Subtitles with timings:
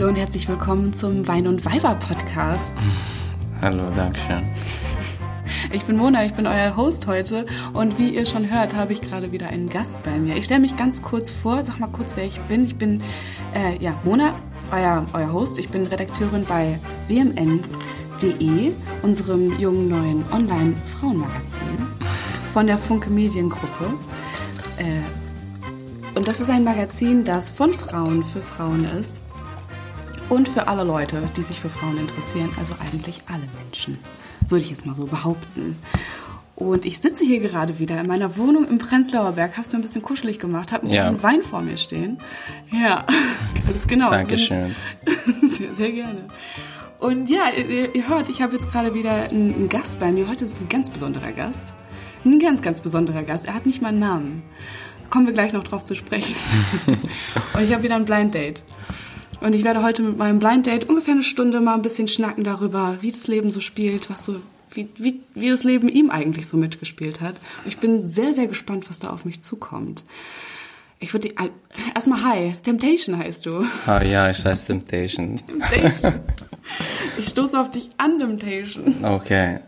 [0.00, 2.78] Hallo und herzlich willkommen zum Wein und Weiber Podcast.
[3.60, 4.40] Hallo, Dankeschön.
[5.72, 7.44] Ich bin Mona, ich bin euer Host heute
[7.74, 10.36] und wie ihr schon hört, habe ich gerade wieder einen Gast bei mir.
[10.36, 12.64] Ich stelle mich ganz kurz vor, sag mal kurz, wer ich bin.
[12.64, 13.02] Ich bin
[13.54, 14.34] äh, ja Mona,
[14.72, 15.58] euer, euer Host.
[15.58, 18.72] Ich bin Redakteurin bei wmn.de,
[19.02, 21.76] unserem jungen neuen Online-Frauenmagazin
[22.54, 23.84] von der Funke Mediengruppe.
[24.78, 29.20] Äh, und das ist ein Magazin, das von Frauen für Frauen ist
[30.30, 33.98] und für alle Leute, die sich für Frauen interessieren, also eigentlich alle Menschen,
[34.48, 35.78] würde ich jetzt mal so behaupten.
[36.54, 39.78] Und ich sitze hier gerade wieder in meiner Wohnung im Prenzlauer Berg, habe es mir
[39.78, 41.02] ein bisschen kuschelig gemacht, habe einen Ja.
[41.04, 42.18] kleinen Wein vor mir stehen.
[42.70, 43.06] Ja,
[43.66, 44.10] ganz genau.
[44.10, 44.74] Dankeschön.
[45.58, 46.24] Sehr, sehr gerne.
[46.98, 50.28] Und ja, ihr, ihr hört, ich habe jetzt gerade wieder einen, einen Gast bei mir.
[50.28, 51.72] Heute ist es ein ganz besonderer Gast.
[52.26, 53.46] Ein ganz, ganz besonderer Gast.
[53.46, 54.42] Er hat nicht mal einen Namen.
[55.08, 56.36] Kommen wir gleich noch drauf zu sprechen.
[56.86, 58.62] Und ich habe wieder ein Blind Date.
[59.40, 62.44] Und ich werde heute mit meinem Blind Date ungefähr eine Stunde mal ein bisschen schnacken
[62.44, 64.36] darüber, wie das Leben so spielt, was so,
[64.72, 67.36] wie, wie, wie das Leben ihm eigentlich so mitgespielt hat.
[67.64, 70.04] Und ich bin sehr, sehr gespannt, was da auf mich zukommt.
[71.02, 71.30] Ich würde
[71.94, 73.64] erstmal hi, Temptation heißt du.
[73.86, 75.40] Ah ja, ich heiße Temptation.
[75.46, 76.20] Temptation.
[77.18, 78.94] Ich stoße auf dich an, Temptation.
[79.02, 79.58] Okay.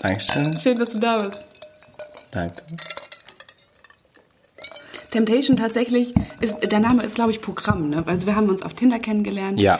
[0.00, 0.56] Dankeschön.
[0.58, 1.42] Schön, dass du da bist.
[2.30, 2.62] Danke.
[5.10, 8.04] Temptation tatsächlich ist, der Name ist, glaube ich, Programm, ne?
[8.06, 9.60] Also wir haben uns auf Tinder kennengelernt.
[9.60, 9.78] Ja.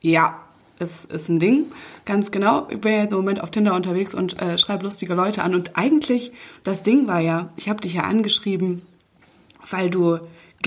[0.00, 0.40] Ja,
[0.78, 1.66] ist, ist ein Ding,
[2.04, 2.68] ganz genau.
[2.70, 5.54] Ich bin ja jetzt im Moment auf Tinder unterwegs und äh, schreibe lustige Leute an.
[5.54, 6.32] Und eigentlich,
[6.64, 8.82] das Ding war ja, ich habe dich ja angeschrieben,
[9.70, 10.18] weil du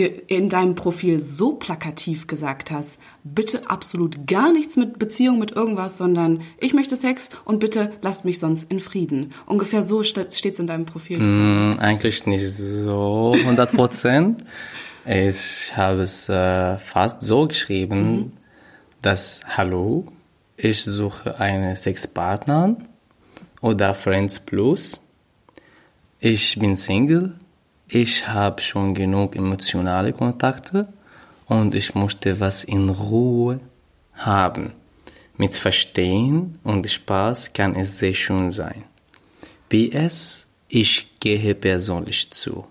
[0.06, 5.98] in deinem Profil so plakativ gesagt hast, bitte absolut gar nichts mit Beziehung, mit irgendwas,
[5.98, 9.34] sondern ich möchte Sex und bitte lasst mich sonst in Frieden.
[9.46, 11.20] Ungefähr so steht es in deinem Profil.
[11.20, 14.44] Hm, eigentlich nicht so 100 Prozent.
[15.06, 18.34] Ich habe es äh, fast so geschrieben,
[19.02, 20.06] dass Hallo,
[20.56, 22.76] ich suche eine Sexpartner
[23.62, 25.02] oder Friends Plus.
[26.20, 27.39] Ich bin Single.
[27.92, 30.88] Ich habe schon genug emotionale Kontakte
[31.48, 33.62] und ich möchte was in Ruhe
[34.14, 34.74] haben.
[35.38, 38.84] Mit Verstehen und Spaß kann es sehr schön sein.
[39.70, 42.68] PS, ich gehe persönlich zu.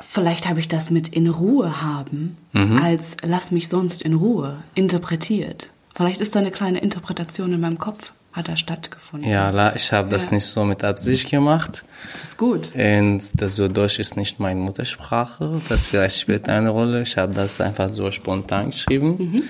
[0.00, 2.38] Vielleicht habe ich das mit in Ruhe haben
[2.82, 5.70] als lass mich sonst in Ruhe interpretiert.
[5.94, 9.28] Vielleicht ist da eine kleine Interpretation in meinem Kopf, hat da stattgefunden.
[9.28, 10.32] Ja, ich habe das Ja.
[10.32, 11.84] nicht so mit Absicht gemacht.
[12.20, 12.74] Das ist gut.
[12.74, 15.62] Und das so Deutsch ist nicht meine Muttersprache.
[15.70, 17.02] Das vielleicht spielt eine Rolle.
[17.02, 19.48] Ich habe das einfach so spontan geschrieben.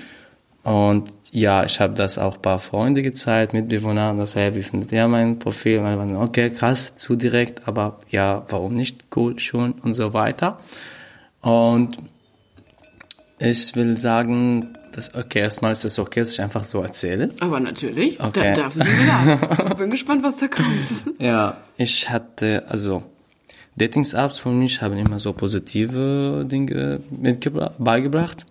[0.63, 4.13] Und ja, ich habe das auch ein paar Freunde gezeigt, Mitbewohner.
[4.13, 5.79] Das hey, wie findet ihr mein Profil?
[5.79, 9.03] Und waren, okay, krass, zu direkt, aber ja, warum nicht?
[9.13, 10.59] Cool, schon und so weiter.
[11.41, 11.97] Und
[13.39, 17.29] ich will sagen, dass, okay, erstmal ist es okay, dass ich einfach so erzähle.
[17.39, 18.53] Aber natürlich, Okay.
[18.55, 19.73] da, dafür sind wir da.
[19.75, 20.67] Bin gespannt, was da kommt.
[21.19, 23.03] Ja, ich hatte, also,
[23.75, 26.99] Dating-Apps für mich haben immer so positive Dinge
[27.77, 28.45] beigebracht.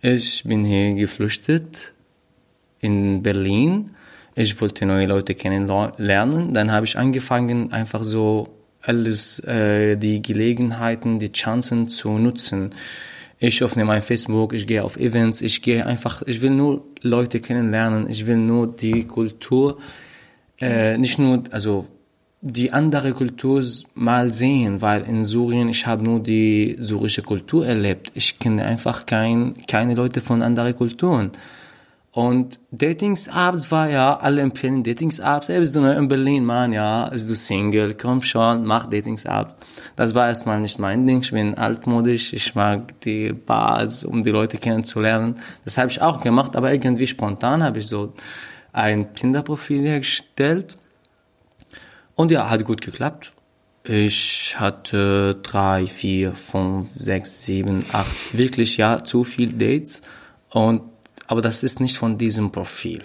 [0.00, 1.92] Ich bin hier geflüchtet
[2.80, 3.90] in Berlin.
[4.34, 6.54] Ich wollte neue Leute kennenlernen.
[6.54, 8.48] Dann habe ich angefangen, einfach so
[8.80, 12.72] alles, äh, die Gelegenheiten, die Chancen zu nutzen.
[13.42, 17.40] Ich öffne mein Facebook, ich gehe auf Events, ich gehe einfach, ich will nur Leute
[17.40, 19.78] kennenlernen, ich will nur die Kultur,
[20.60, 21.86] äh, nicht nur, also
[22.42, 23.64] die andere Kultur
[23.94, 28.12] mal sehen, weil in Syrien, ich habe nur die syrische Kultur erlebt.
[28.14, 31.32] Ich kenne einfach kein, keine Leute von anderen Kulturen.
[32.12, 35.48] Und Datings-Apps war ja, alle empfehlen Datings-Apps.
[35.48, 39.54] Ey, bist du neu in Berlin, Mann, ja, bist du Single, komm schon, mach Datings-Apps.
[39.94, 44.30] Das war erstmal nicht mein Ding, ich bin altmodisch, ich mag die Bars, um die
[44.30, 45.36] Leute kennenzulernen.
[45.64, 48.12] Das habe ich auch gemacht, aber irgendwie spontan habe ich so
[48.72, 50.76] ein Tinder-Profil hergestellt.
[52.16, 53.32] Und ja, hat gut geklappt.
[53.84, 60.02] Ich hatte drei, vier, fünf, sechs, sieben, acht, wirklich ja, zu viel Dates.
[60.50, 60.82] Und,
[61.30, 63.02] aber das ist nicht von diesem Profil.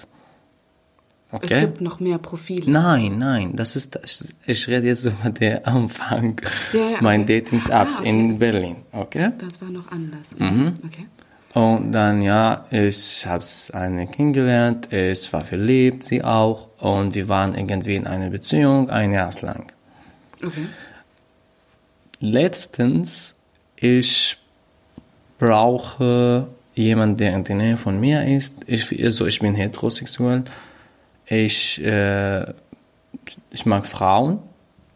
[1.31, 1.59] Es Okay?
[1.61, 2.69] gibt noch mehr Profile.
[2.71, 3.97] Nein, nein, das ist,
[4.45, 6.41] ich rede jetzt über den Anfang
[6.73, 7.41] Ja, ja, mein okay.
[7.41, 8.09] Datings-Apps Ah, okay.
[8.09, 9.31] in Berlin, okay?
[9.39, 10.27] Das war noch anders.
[10.37, 10.73] Mhm.
[10.85, 11.05] Okay.
[11.53, 16.69] Und dann, ja, ich habe eine kennengelernt, ich war verliebt, sie auch.
[16.79, 19.71] Und wir waren irgendwie in einer Beziehung, ein Jahr lang.
[20.45, 20.67] Okay.
[22.19, 23.35] Letztens,
[23.77, 24.37] ich
[25.37, 28.55] brauche jemanden, der in der Nähe von mir ist.
[28.67, 30.43] Ich, also ich bin heterosexuell.
[31.25, 32.53] Ich, äh,
[33.51, 34.39] ich mag Frauen.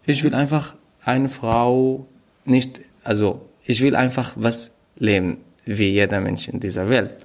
[0.06, 2.06] Ich will einfach eine Frau
[2.46, 5.38] nicht, also ich will einfach was leben.
[5.66, 7.16] wie jeder Mensch in dieser Welt.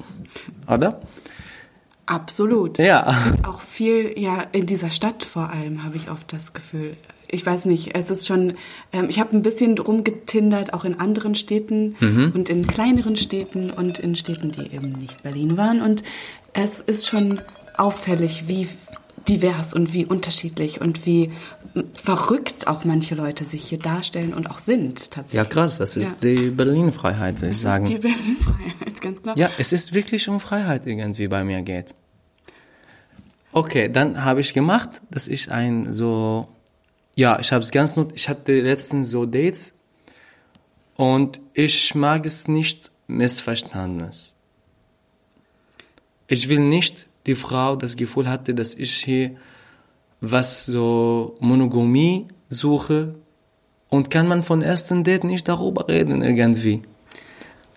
[0.68, 1.00] Oder?
[2.06, 2.78] Absolut.
[2.78, 3.34] Ja.
[3.42, 6.96] Auch viel, ja, in dieser Stadt vor allem habe ich oft das Gefühl.
[7.28, 8.54] Ich weiß nicht, es ist schon,
[8.92, 11.96] ähm, ich habe ein bisschen rumgetindert, auch in anderen Städten
[12.34, 15.80] und in kleineren Städten und in Städten, die eben nicht Berlin waren.
[15.82, 16.02] Und
[16.52, 17.40] es ist schon
[17.76, 18.68] auffällig, wie
[19.28, 21.32] divers und wie unterschiedlich und wie
[21.94, 25.38] verrückt auch manche Leute sich hier darstellen und auch sind tatsächlich.
[25.38, 26.30] Ja, krass, das ist Ja.
[26.34, 28.00] die Berlin-Freiheit, würde ich Das ist die sagen.
[28.02, 29.38] Berlin-Freiheit, ganz klar.
[29.38, 31.94] Ja, es ist wirklich um Freiheit irgendwie bei mir geht.
[33.52, 36.48] Okay, dann habe ich gemacht, dass ich ein so,
[37.14, 39.72] ja, ich habe es ganz not, ich hatte letztens so Dates
[40.96, 44.34] und ich mag es nicht Missverständnis.
[46.26, 49.36] Ich will nicht die Frau das Gefühl hatte, dass ich hier
[50.20, 53.14] was so Monogamie suche
[53.88, 56.82] und kann man von ersten Date nicht darüber reden irgendwie.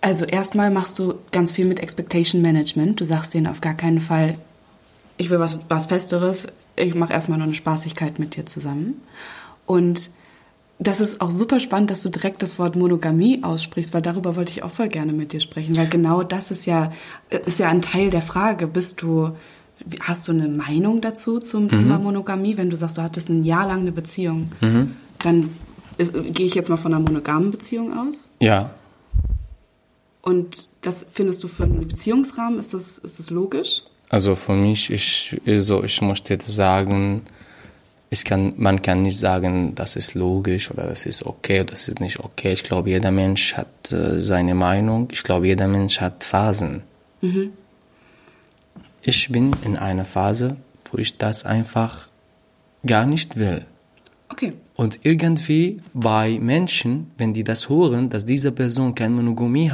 [0.00, 3.00] Also erstmal machst du ganz viel mit Expectation Management.
[3.00, 4.38] Du sagst denen auf gar keinen Fall,
[5.18, 9.02] ich will was, was Festeres, ich mache erstmal nur eine Spaßigkeit mit dir zusammen.
[9.66, 10.10] Und
[10.78, 14.52] das ist auch super spannend, dass du direkt das Wort Monogamie aussprichst, weil darüber wollte
[14.52, 16.92] ich auch voll gerne mit dir sprechen, weil genau das ist ja,
[17.30, 18.68] ist ja ein Teil der Frage.
[18.68, 19.32] Bist du,
[20.00, 22.56] hast du eine Meinung dazu zum Thema Monogamie?
[22.56, 24.52] Wenn du sagst, du hattest ein Jahr lang eine Beziehung,
[25.18, 25.50] dann
[25.98, 28.28] ist, gehe ich jetzt mal von einer monogamen Beziehung aus.
[28.40, 28.70] Ja,
[30.22, 33.84] Und das findest du für einen Beziehungsrahmen, ist das, ist das logisch?
[34.10, 37.22] Also für mich, ich, also ich möchte sagen,
[38.10, 41.88] ich kann, man kann nicht sagen, das ist logisch oder das ist okay oder das
[41.88, 42.52] ist nicht okay.
[42.52, 45.08] Ich glaube, jeder Mensch hat äh, seine Meinung.
[45.12, 46.82] Ich glaube, jeder Mensch hat Phasen.
[49.02, 50.56] Ich bin in einer Phase,
[50.90, 52.08] wo ich das einfach
[52.86, 53.66] gar nicht will.
[54.30, 54.54] Okay.
[54.74, 59.72] Und irgendwie bei Menschen, wenn die das hören, dass diese Person keine Monogamie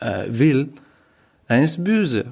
[0.00, 0.70] äh, will,
[1.46, 2.26] dann ist böse.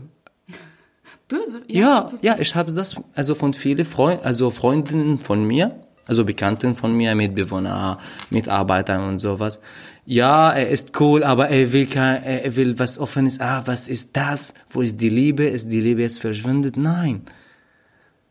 [1.29, 1.63] Böse?
[1.69, 5.75] Ja, ist- ja, ich habe das also von vielen Freunden, also Freundinnen von mir,
[6.07, 7.99] also Bekannten von mir, Mitbewohner,
[8.31, 9.61] Mitarbeitern und sowas.
[10.07, 13.41] Ja, er ist cool, aber er will kein, er will was Offenes.
[13.41, 14.53] Ah, was ist das?
[14.69, 15.45] Wo ist die Liebe?
[15.45, 16.77] Ist die Liebe jetzt verschwindet?
[16.77, 17.23] Nein.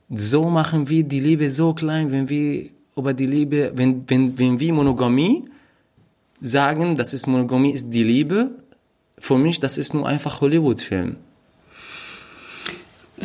[0.09, 4.59] So machen wir die Liebe so klein, wenn wir über die Liebe, wenn, wenn, wenn
[4.59, 5.45] wir Monogamie
[6.41, 8.51] sagen, das ist Monogamie ist die Liebe,
[9.17, 11.15] für mich, das ist nur einfach Hollywood-Film.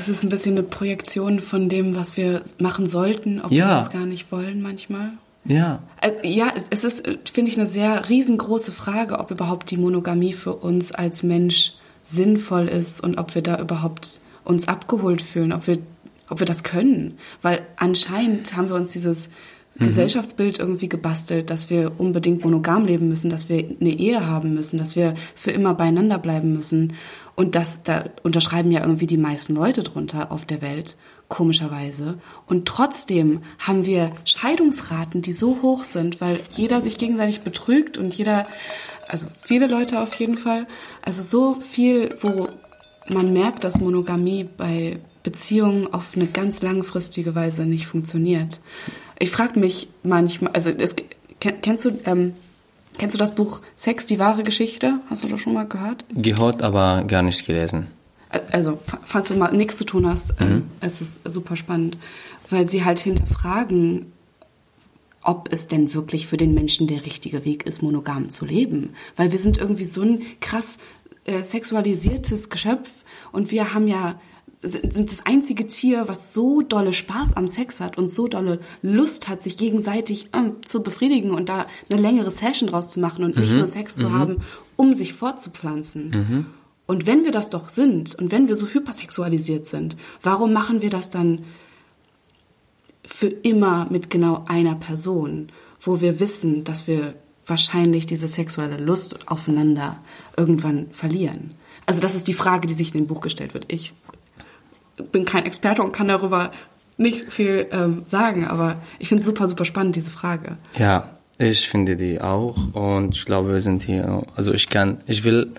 [0.06, 3.76] Ist ein bisschen eine Projektion von dem, was wir machen sollten, obwohl Ja.
[3.78, 5.12] wir es gar nicht wollen manchmal.
[5.44, 5.80] Ja.
[6.02, 10.32] Äh, Ja, es ist, äh, finde ich, eine sehr riesengroße Frage, ob überhaupt die Monogamie
[10.34, 11.72] für uns als Mensch
[12.04, 15.78] sinnvoll ist und ob wir da überhaupt uns abgeholt fühlen, ob wir,
[16.30, 17.18] ob wir das können.
[17.42, 19.30] Weil anscheinend haben wir uns dieses
[19.78, 24.78] Gesellschaftsbild irgendwie gebastelt, dass wir unbedingt monogam leben müssen, dass wir eine Ehe haben müssen,
[24.78, 26.94] dass wir für immer beieinander bleiben müssen.
[27.38, 30.96] Und das, da unterschreiben ja irgendwie die meisten Leute drunter auf der Welt,
[31.28, 32.18] komischerweise.
[32.46, 38.12] Und trotzdem haben wir Scheidungsraten, die so hoch sind, weil jeder sich gegenseitig betrügt und
[38.12, 38.44] jeder,
[39.06, 40.66] also viele Leute auf jeden Fall,
[41.00, 42.48] also so viel, wo
[43.08, 48.58] man merkt, dass Monogamie bei Beziehungen auf eine ganz langfristige Weise nicht funktioniert.
[49.20, 50.96] Ich frage mich manchmal, also es,
[51.40, 52.34] kenn- kennst du ähm,
[52.98, 55.00] kennst du das Buch Sex, die wahre Geschichte?
[55.08, 56.04] Hast du das schon mal gehört?
[56.14, 57.86] Gehört, aber gar nicht gelesen.
[58.50, 61.96] also fa- falls du mal nichts zu tun hast, ähm, es ist super spannend,
[62.50, 64.12] weil sie halt hinterfragen,
[65.22, 68.90] ob es denn wirklich für den Menschen der richtige Weg ist, monogam zu leben.
[69.16, 70.78] Weil wir sind irgendwie so ein krass
[71.24, 72.90] äh, sexualisiertes Geschöpf
[73.32, 74.20] und wir haben ja
[74.62, 79.28] sind das einzige Tier, was so dolle Spaß am Sex hat und so dolle Lust
[79.28, 83.36] hat, sich gegenseitig ähm, zu befriedigen und da eine längere Session draus zu machen und
[83.36, 84.38] nicht nur Sex zu haben,
[84.76, 86.46] um sich fortzupflanzen.
[86.86, 90.90] Und wenn wir das doch sind und wenn wir so hypersexualisiert sind, warum machen wir
[90.90, 91.44] das dann
[93.04, 97.14] für immer mit genau einer Person, wo wir wissen, dass wir
[97.46, 99.98] wahrscheinlich diese sexuelle Lust aufeinander
[100.36, 101.54] irgendwann verlieren?
[101.86, 103.66] Also das ist die Frage, die sich in dem Buch gestellt wird.
[103.68, 103.92] Ich
[105.12, 106.52] bin kein Experte und kann darüber
[106.96, 110.56] nicht viel ähm, sagen, aber ich finde es super, super spannend, diese Frage.
[110.76, 115.22] Ja, ich finde die auch und ich glaube, wir sind hier, also ich kann, ich
[115.24, 115.52] will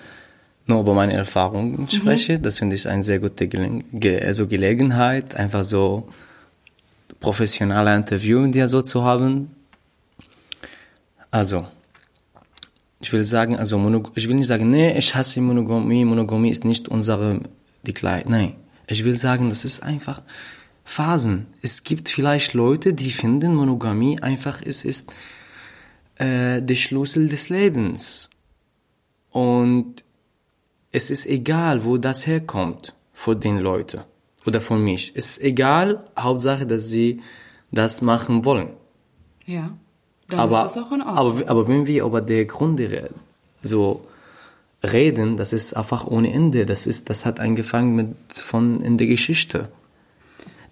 [0.69, 2.41] nur über meine Erfahrungen sprechen.
[2.43, 6.09] Das finde ich eine sehr gute Gele Ge also Gelegenheit, einfach so
[7.19, 9.49] professionelle Interview mit dir so zu haben.
[11.31, 11.67] Also,
[13.01, 16.65] ich will sagen, also Monog ich will nicht sagen, nee, ich hasse Monogamie, Monogamie ist
[16.65, 17.41] nicht unsere
[17.83, 18.29] die Kleid.
[18.29, 18.55] Nein,
[18.91, 20.21] ich will sagen, das ist einfach
[20.83, 21.47] Phasen.
[21.61, 25.11] Es gibt vielleicht Leute, die finden Monogamie einfach es ist
[26.15, 28.29] äh, der Schlüssel des Lebens.
[29.31, 30.03] Und
[30.91, 34.01] es ist egal, wo das herkommt von den Leuten
[34.45, 35.11] oder von mich.
[35.15, 37.21] Es ist egal, Hauptsache, dass sie
[37.71, 38.69] das machen wollen.
[39.45, 39.77] Ja.
[40.29, 41.17] Dann aber, ist das auch in Ordnung.
[41.17, 43.09] aber, aber wenn wir über die Gründe re-
[43.61, 44.07] so
[44.83, 46.65] reden, das ist einfach ohne Ende.
[46.65, 49.69] Das ist, das hat angefangen mit von in der Geschichte.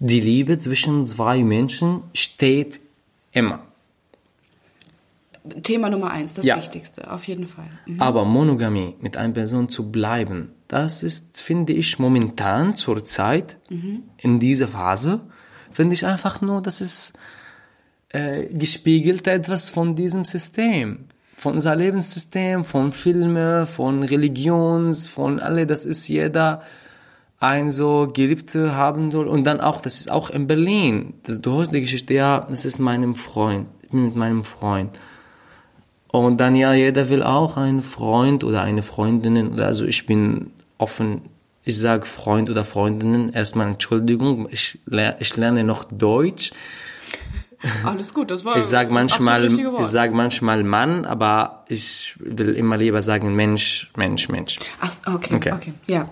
[0.00, 2.80] Die Liebe zwischen zwei Menschen steht
[3.32, 3.64] immer.
[5.62, 6.56] Thema Nummer eins, das Ja.
[6.56, 7.70] Wichtigste, auf jeden Fall.
[7.86, 8.00] Mhm.
[8.00, 13.56] Aber Monogamie mit einer Person zu bleiben, das ist, finde ich, momentan zur Zeit,
[14.18, 15.20] in dieser Phase,
[15.70, 17.14] finde ich einfach nur, das ist
[18.10, 21.06] äh, gespiegelt etwas von diesem System.
[21.38, 26.62] Von unser Lebenssystem, von Filmen, von Religions, von alle, das ist jeder
[27.38, 29.28] ein so Geliebte haben soll.
[29.28, 31.14] Und dann auch, das ist auch in Berlin.
[31.22, 34.98] Das, du hörst die Geschichte, ja, das ist meinem Freund, ich bin mit meinem Freund.
[36.10, 39.60] Und dann ja, jeder will auch einen Freund oder eine Freundin.
[39.60, 41.20] Also ich bin offen,
[41.62, 43.32] ich sage Freund oder Freundinnen.
[43.32, 44.80] Erstmal Entschuldigung, ich,
[45.20, 46.50] ich lerne noch Deutsch.
[47.84, 52.76] Alles gut, das war Ich sage manchmal, ich sag manchmal Mann, aber ich will immer
[52.76, 54.58] lieber sagen Mensch, Mensch, Mensch.
[54.80, 55.72] Ach, okay, okay, Okay.
[55.86, 56.06] Ja.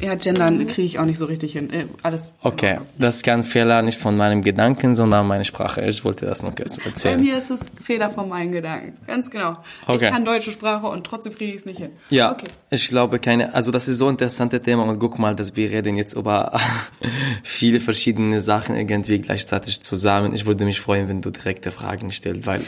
[0.00, 1.70] Ja, gendern kriege ich auch nicht so richtig hin.
[1.70, 2.32] Äh, Alles.
[2.42, 5.84] Okay, das ist kein Fehler nicht von meinem Gedanken, sondern meine Sprache.
[5.84, 7.20] Ich wollte das noch kurz Bei erzählen.
[7.20, 8.94] mir ist es Fehler von meinen Gedanken.
[9.06, 9.56] Ganz genau.
[9.86, 10.04] Okay.
[10.06, 11.90] Ich kann deutsche Sprache und trotzdem kriege ich es nicht hin.
[12.10, 12.46] Ja, Okay.
[12.70, 15.70] ich glaube keine, also das ist so ein interessantes Thema und guck mal, dass wir
[15.70, 16.58] reden jetzt über
[17.42, 20.32] viele verschiedene Sachen irgendwie gleichzeitig zusammen.
[20.34, 22.62] Ich würde mich freuen, wenn du direkte Fragen stellst, weil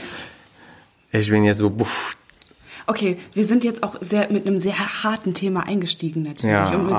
[1.12, 2.16] ich bin jetzt so, buff,
[2.90, 6.70] Okay, wir sind jetzt auch sehr mit einem sehr harten Thema eingestiegen natürlich Ja.
[6.74, 6.94] und mit,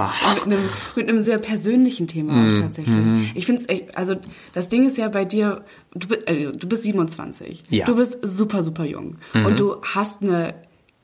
[0.46, 2.56] mit, einem, mit einem sehr persönlichen Thema Mhm.
[2.56, 3.32] auch tatsächlich.
[3.36, 4.16] Ich finde es also
[4.54, 7.86] das Ding ist ja bei dir, du, bi- äh, du bist 27, Ja.
[7.86, 10.54] du bist super super jung und du hast eine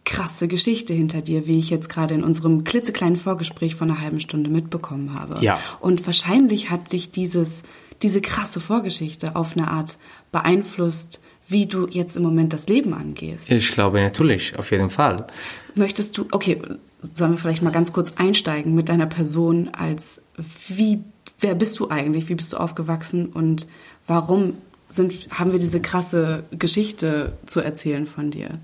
[0.05, 4.21] krasse Geschichte hinter dir, wie ich jetzt gerade in unserem klitzekleinen Vorgespräch von einer halben
[4.21, 5.43] Stunde mitbekommen habe.
[5.43, 5.59] Ja.
[5.81, 7.63] Und wahrscheinlich hat dich dieses
[8.03, 9.97] diese krasse Vorgeschichte auf eine Art
[10.31, 13.49] beeinflusst, wie du jetzt im Moment das Leben angehst.
[13.51, 15.27] ich glaube natürlich, auf jeden Fall.
[15.75, 16.61] Möchtest du, okay,
[17.01, 20.21] sollen wir vielleicht mal ganz kurz einsteigen mit deiner Person als,
[20.67, 21.03] wie,
[21.39, 23.67] wer bist du eigentlich, wie bist du aufgewachsen und
[24.07, 24.55] warum
[24.89, 28.59] sind, haben wir diese krasse Geschichte zu erzählen von dir?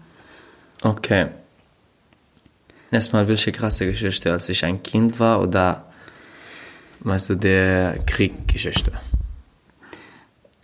[0.81, 1.27] Okay.
[2.91, 5.85] Erstmal, welche krasse Geschichte, als ich ein Kind war oder
[6.99, 8.91] meinst du der Krieggeschichte?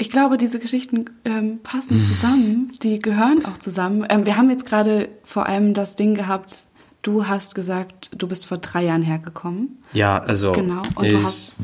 [0.01, 4.05] Ich glaube, diese Geschichten ähm, passen zusammen, die gehören auch zusammen.
[4.09, 6.63] Ähm, wir haben jetzt gerade vor allem das Ding gehabt,
[7.01, 9.77] du hast gesagt, du bist vor drei Jahren hergekommen.
[9.93, 11.55] Ja, also Genau, und du ich, hast-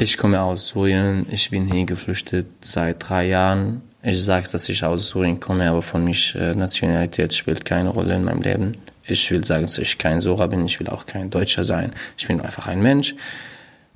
[0.00, 3.82] ich komme aus Syrien, ich bin hier geflüchtet seit drei Jahren.
[4.02, 8.16] Ich sage, dass ich aus Syrien komme, aber von mich äh, Nationalität spielt keine Rolle
[8.16, 8.76] in meinem Leben.
[9.06, 11.92] Ich will sagen, dass ich kein Syrer bin, ich will auch kein Deutscher sein.
[12.18, 13.14] Ich bin einfach ein Mensch.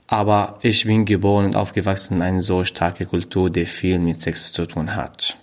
[0.09, 4.53] Aber ich bin geboren und aufgewachsen in einer so starke Kultur, die viel mit Sex
[4.53, 5.37] zu tun hat.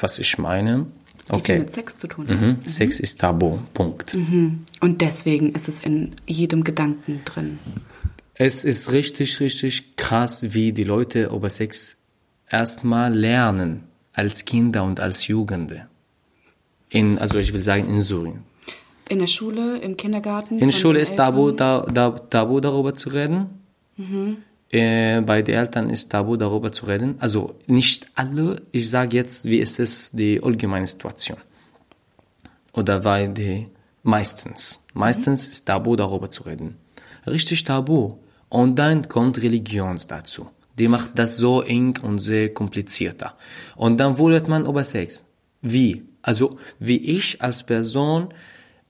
[0.00, 0.86] Was ich meine?
[1.26, 1.58] Die viel Okay.
[1.60, 2.38] mit Sex zu tun hat.
[2.38, 2.58] Mhm.
[2.66, 3.58] Sex ist tabu.
[3.72, 4.14] Punkt.
[4.14, 7.58] Und deswegen ist es in jedem Gedanken drin.
[8.34, 11.96] Es ist richtig, richtig krass, wie die Leute über Sex
[12.50, 15.86] erstmal lernen, als Kinder und als Jugende.
[16.90, 18.42] In, also ich will sagen, in Syrien.
[19.08, 20.58] In der Schule, im Kindergarten?
[20.58, 23.46] In der Schule ist tabu, da, da, tabu darüber zu reden.
[24.70, 27.16] Äh, bei den Eltern ist tabu darüber zu reden.
[27.18, 31.38] Also nicht alle, ich sage jetzt, wie ist es die allgemeine Situation.
[32.72, 33.68] Oder weil die
[34.02, 36.76] meistens, meistens ist tabu darüber zu reden.
[37.26, 38.18] Richtig tabu.
[38.48, 40.48] Und dann kommt Religion dazu.
[40.78, 43.34] Die macht das so eng und sehr komplizierter.
[43.76, 45.22] Und dann wollte man über Sex.
[45.62, 46.02] Wie?
[46.20, 48.34] Also, wie ich als Person,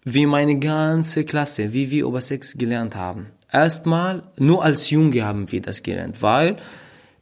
[0.02, 3.26] wie meine ganze Klasse, wie wir über Sex gelernt haben.
[3.54, 6.56] Erstmal, nur als Junge haben wir das gelernt, weil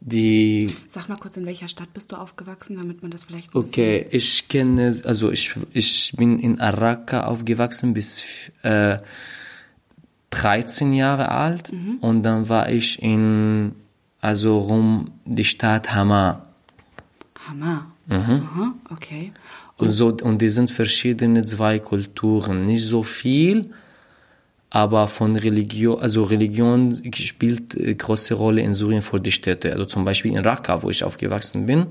[0.01, 4.07] die Sag mal kurz, in welcher Stadt bist du aufgewachsen, damit man das vielleicht Okay,
[4.11, 8.25] ich kenne, also ich, ich bin in Araka aufgewachsen bis
[8.63, 8.99] äh,
[10.31, 11.71] 13 Jahre alt
[12.01, 13.75] und dann war ich in,
[14.23, 16.47] also rum die Stadt Hama.
[17.47, 17.93] Hammer.
[18.07, 18.15] Mhm.
[18.15, 19.33] Aha, okay.
[19.77, 23.71] Und, so, und die sind verschiedene zwei Kulturen, nicht so viel,
[24.75, 29.71] aber von Religion, also Religion spielt äh, große Rolle in Syrien für die Städte.
[29.71, 31.89] Also zum Beispiel in Raqqa, wo ich aufgewachsen bin.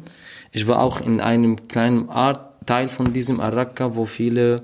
[0.52, 4.64] Ich war auch in einem kleinen Art, Teil von diesem Raqqa, wo viele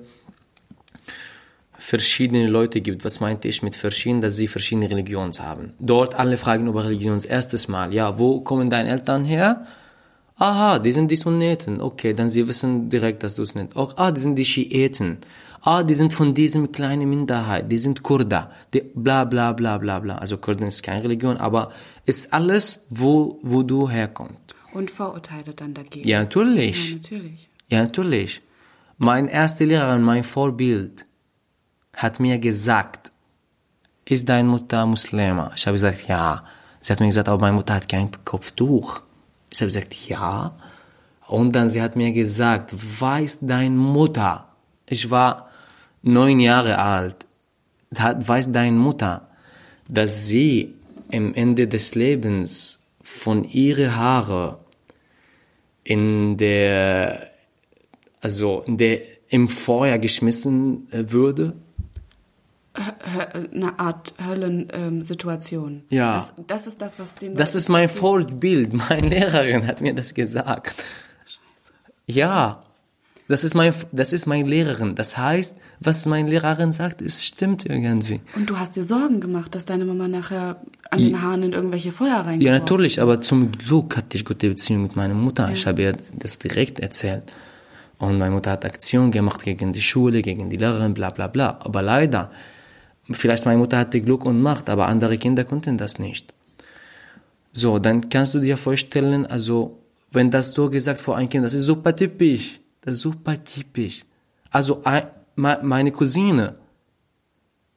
[1.77, 3.05] verschiedene Leute gibt.
[3.05, 4.21] Was meinte ich mit verschiedenen?
[4.21, 5.73] Dass sie verschiedene Religionen haben.
[5.77, 7.93] Dort alle fragen über Religion erstes Mal.
[7.93, 9.67] Ja, wo kommen deine Eltern her?
[10.39, 11.81] Aha, die sind die Sunniten.
[11.81, 13.75] Okay, dann sie wissen direkt, dass du es nicht.
[13.75, 15.17] Oh, ah, die sind die Schiiten.
[15.61, 17.71] Ah, die sind von diesem kleinen Minderheit.
[17.71, 18.51] Die sind Kurda.
[18.73, 20.17] Die bla bla bla bla bla.
[20.19, 21.71] Also Kurden ist keine Religion, aber
[22.05, 24.55] ist alles, wo, wo du herkommst.
[24.73, 26.07] Und Vorurteile dann dagegen.
[26.07, 26.91] Ja, natürlich.
[26.91, 27.49] Ja, natürlich.
[27.69, 28.41] Ja, natürlich.
[28.99, 31.05] Mein erster Lehrer, mein Vorbild,
[31.93, 33.11] hat mir gesagt,
[34.05, 35.51] ist deine Mutter Muslima?
[35.55, 36.43] Ich habe gesagt, ja.
[36.79, 39.01] Sie hat mir gesagt, aber meine Mutter hat kein Kopftuch.
[39.51, 40.57] Ich habe gesagt, ja.
[41.27, 44.47] Und dann sie hat mir gesagt, weiß deine Mutter,
[44.85, 45.49] ich war
[46.01, 47.25] neun Jahre alt,
[47.91, 49.29] weiß deine Mutter,
[49.89, 50.73] dass sie
[51.11, 54.59] am Ende des Lebens von ihre Haare
[55.83, 57.29] in der,
[58.19, 61.53] also in der, im Feuer geschmissen äh, würde?
[63.53, 65.83] Eine Art Höllensituation.
[65.89, 66.17] Ja.
[66.17, 67.99] Das, das ist das, was den Das Leuten ist mein passiert.
[67.99, 68.73] Vorbild.
[68.73, 70.75] Meine Lehrerin hat mir das gesagt.
[72.05, 72.63] Ja.
[73.27, 74.95] Das ist mein, das ist meine Lehrerin.
[74.95, 78.21] Das heißt, was meine Lehrerin sagt, es stimmt irgendwie.
[78.35, 81.91] Und du hast dir Sorgen gemacht, dass deine Mama nachher an den Haaren in irgendwelche
[81.91, 85.51] Feuer reingeworfen Ja, natürlich, aber zum Glück hatte ich gute Beziehung mit meiner Mutter.
[85.51, 87.23] Ich habe ihr das direkt erzählt.
[87.99, 91.59] Und meine Mutter hat Aktion gemacht gegen die Schule, gegen die Lehrerin, bla bla bla.
[91.61, 92.31] Aber leider,
[93.11, 96.33] vielleicht meine Mutter hatte Glück und Macht, aber andere Kinder konnten das nicht.
[97.51, 99.79] So, dann kannst du dir vorstellen, also,
[100.11, 102.59] wenn das so gesagt vor ein Kind, das ist super typisch.
[102.81, 104.03] Das ist super typisch.
[104.51, 106.55] Also, ein, me- meine Cousine,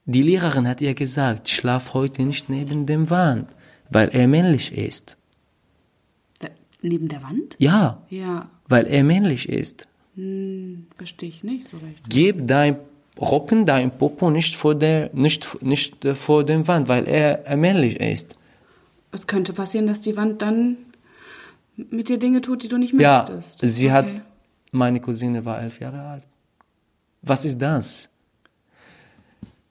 [0.05, 3.49] die Lehrerin hat ihr gesagt, schlaf heute nicht neben dem Wand,
[3.91, 5.17] weil er männlich ist.
[6.41, 6.49] Da,
[6.83, 7.57] neben der Wand?
[7.59, 9.87] Ja, Ja, weil er männlich ist.
[10.97, 12.05] verstehe ich nicht so recht.
[12.09, 12.77] Gib dein
[13.19, 18.37] Rocken, dein Popo nicht vor der, nicht, nicht vor dem Wand, weil er männlich ist.
[19.13, 20.77] Es könnte passieren, dass die Wand dann
[21.77, 23.59] mit dir Dinge tut, die du nicht Ja, möchtest.
[23.63, 23.93] sie Okay.
[23.95, 24.07] hat,
[24.73, 26.23] meine Cousine war elf Jahre alt.
[27.23, 28.09] Was ist das?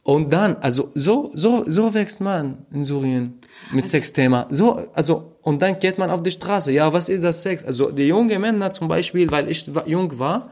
[0.03, 3.39] Und dann, also so, so, so wächst man in Syrien
[3.71, 4.47] mit Sexthema.
[4.49, 6.71] So, also, und dann geht man auf die Straße.
[6.71, 7.63] Ja, was ist das Sex?
[7.63, 10.49] Also, die jungen Männer zum Beispiel, weil ich jung war,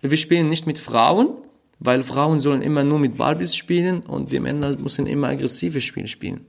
[0.00, 1.28] wir spielen nicht mit Frauen,
[1.84, 6.08] weil Frauen sollen immer nur mit Barbies spielen und die Männer müssen immer aggressive Spiele
[6.08, 6.46] spielen.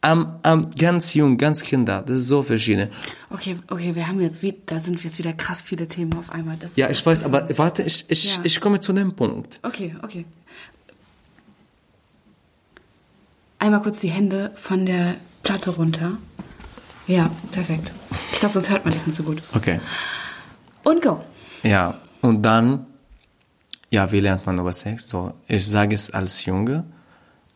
[0.00, 2.88] Am, am, ganz jung, ganz Kinder, das ist so verschieden.
[3.30, 6.56] Okay, okay, wir haben jetzt wieder, da sind jetzt wieder krass viele Themen auf einmal.
[6.58, 8.40] Das Ja, ich weiß, aber warte, ich, ich, Ja.
[8.44, 9.58] ich komme zu dem Punkt.
[9.64, 10.24] Okay, okay.
[13.58, 16.12] Einmal kurz die Hände von der Platte runter.
[17.08, 17.92] Ja, perfekt.
[18.32, 19.42] Ich glaube, sonst hört man dich nicht so gut.
[19.54, 19.80] Okay.
[20.84, 21.18] Und go.
[21.64, 22.86] Ja, und dann,
[23.90, 25.08] ja, wie lernt man über Sex?
[25.08, 26.84] So, ich sage es als Junge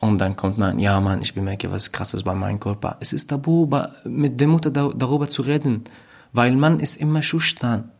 [0.01, 2.97] und dann kommt man, ja, Mann, ich bemerke was Krasses bei meinem Körper.
[3.01, 3.68] Es ist tabu,
[4.05, 5.85] mit der Mutter da, darüber zu reden,
[6.33, 7.90] weil man ist immer schüchtern.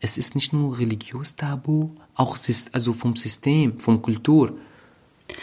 [0.00, 2.38] Es ist nicht nur religiös tabu, auch
[2.72, 4.54] also vom System, vom Kultur.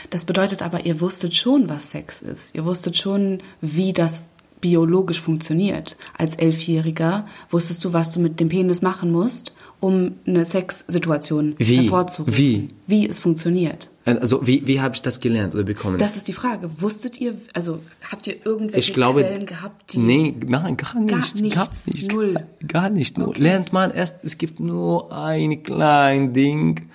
[0.10, 2.56] Das bedeutet aber, ihr wusstet schon, was Sex ist.
[2.56, 4.26] Ihr wusstet schon, wie das
[4.60, 5.98] biologisch funktioniert.
[6.18, 11.78] Als Elfjähriger wusstest du, was du mit dem Penis machen musst, um eine Sexsituation Wie?
[11.84, 12.36] hervorzurufen.
[12.38, 12.70] Wie?
[12.88, 13.90] Wie es funktioniert.
[14.06, 15.98] Also, wie, wie habe ich das gelernt oder bekommen?
[15.98, 16.70] Das ist die Frage.
[16.82, 21.12] Wusstet ihr, also habt ihr irgendwelche ich glaube, Quellen gehabt, die nee, nein, gar nicht,
[21.12, 22.36] gar nichts, nicht, null.
[22.68, 23.18] gar nicht.
[23.18, 23.42] Nur Okay.
[23.44, 24.24] lernt man erst.
[24.24, 26.90] Es gibt nur ein klein Ding.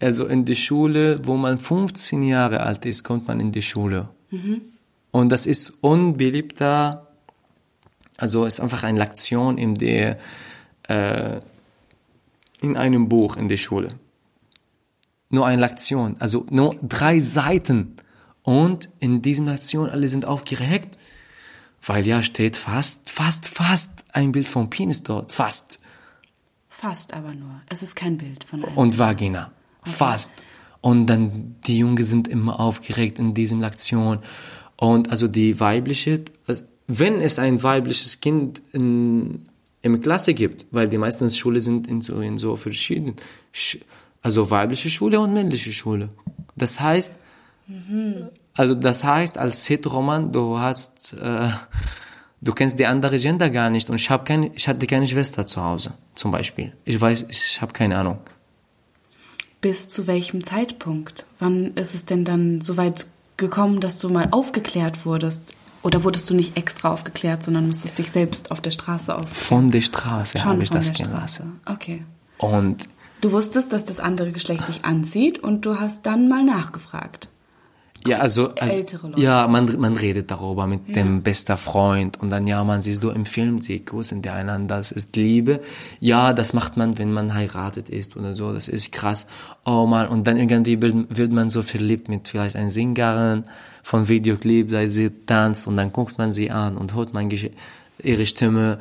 [0.00, 4.08] Also in die Schule, wo man 15 Jahre alt ist, kommt man in die Schule.
[4.30, 4.62] Mhm.
[5.10, 7.06] Und das ist unbeliebter.
[8.16, 10.18] Also ist einfach eine Lektion in der
[10.84, 11.40] äh,
[12.60, 13.98] in einem Buch in der Schule
[15.30, 17.96] nur eine Lektion, also nur drei Seiten.
[18.42, 20.98] Und in diesem Lektion alle sind aufgeregt,
[21.86, 25.80] weil ja steht fast, fast, fast ein Bild vom Penis dort, fast.
[26.68, 27.60] Fast aber nur.
[27.68, 28.76] Es ist kein Bild von einem.
[28.76, 29.52] Und Vagina,
[29.84, 30.32] fast.
[30.80, 34.18] Und dann die Jungen sind immer aufgeregt in diesem Lektion.
[34.76, 36.24] Und also die weibliche,
[36.86, 39.49] wenn es ein weibliches Kind in,
[39.82, 43.16] in Klasse gibt, weil die meisten Schule sind in so, in so verschiedenen,
[43.54, 43.80] Sch-
[44.22, 46.10] also weibliche Schule und männliche Schule.
[46.56, 47.14] Das heißt,
[48.54, 51.50] also das heißt, als Heteroman, du hast, äh,
[52.40, 53.88] du kennst die andere Gender gar nicht.
[53.88, 56.72] Und ich habe keine, ich hatte keine Schwester zu Hause, zum Beispiel.
[56.84, 58.18] Ich weiß, ich habe keine Ahnung.
[59.60, 61.26] Bis zu welchem Zeitpunkt?
[61.38, 65.54] Wann ist es denn dann so weit gekommen, dass du mal aufgeklärt wurdest?
[65.82, 69.28] Oder wurdest du nicht extra aufgeklärt, sondern musstest dich selbst auf der Straße auf?
[69.28, 71.10] Von der Straße habe ich das gelassen.
[71.14, 71.44] Straße.
[71.66, 72.04] Okay.
[72.38, 72.88] Und
[73.20, 77.28] Du wusstest, dass das andere Geschlecht dich anzieht und du hast dann mal nachgefragt.
[78.06, 78.82] Ja, also, also
[79.16, 83.10] ja, man, man redet darüber mit dem bester Freund und dann ja, man siehst du
[83.10, 85.60] im Film, sie küssen die einander, das ist Liebe.
[85.98, 89.26] Ja, das macht man, wenn man heiratet ist oder so, das ist krass.
[89.66, 93.44] Oh man, und dann irgendwie wird, man so verliebt mit vielleicht einer Sängerin
[93.82, 97.30] von Videoclip, da sie tanzt und dann guckt man sie an und hört man
[98.02, 98.80] ihre Stimme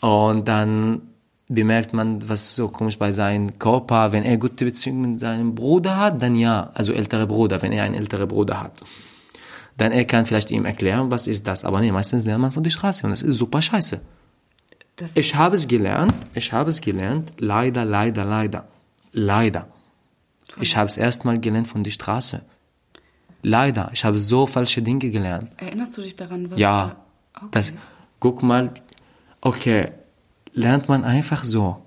[0.00, 1.11] und dann
[1.54, 5.96] bemerkt man, was so komisch bei seinem Körper, wenn er gute Beziehungen mit seinem Bruder
[5.98, 8.80] hat, dann ja, also ältere Bruder, wenn er einen älteren Bruder hat.
[9.76, 12.62] Dann er kann vielleicht ihm erklären, was ist das, aber nee, meistens lernt man von
[12.62, 14.00] der Straße und das ist super scheiße.
[14.96, 18.68] Das, Ich habe es gelernt, ich habe es gelernt, leider, leider, leider,
[19.12, 19.66] leider.
[20.60, 22.42] Ich habe es erstmal gelernt von der Straße.
[23.42, 25.48] Leider, ich habe so falsche Dinge gelernt.
[25.56, 26.96] erinnerst du dich daran, was Ja,
[27.32, 27.48] da, okay.
[27.52, 27.72] das,
[28.20, 28.70] guck mal,
[29.40, 29.88] okay,
[30.52, 31.78] lernt man einfach so.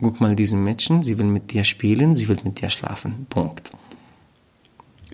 [0.00, 3.26] Guck mal, diesen Mädchen, sie will mit dir spielen, sie will mit dir schlafen.
[3.30, 3.72] Punkt.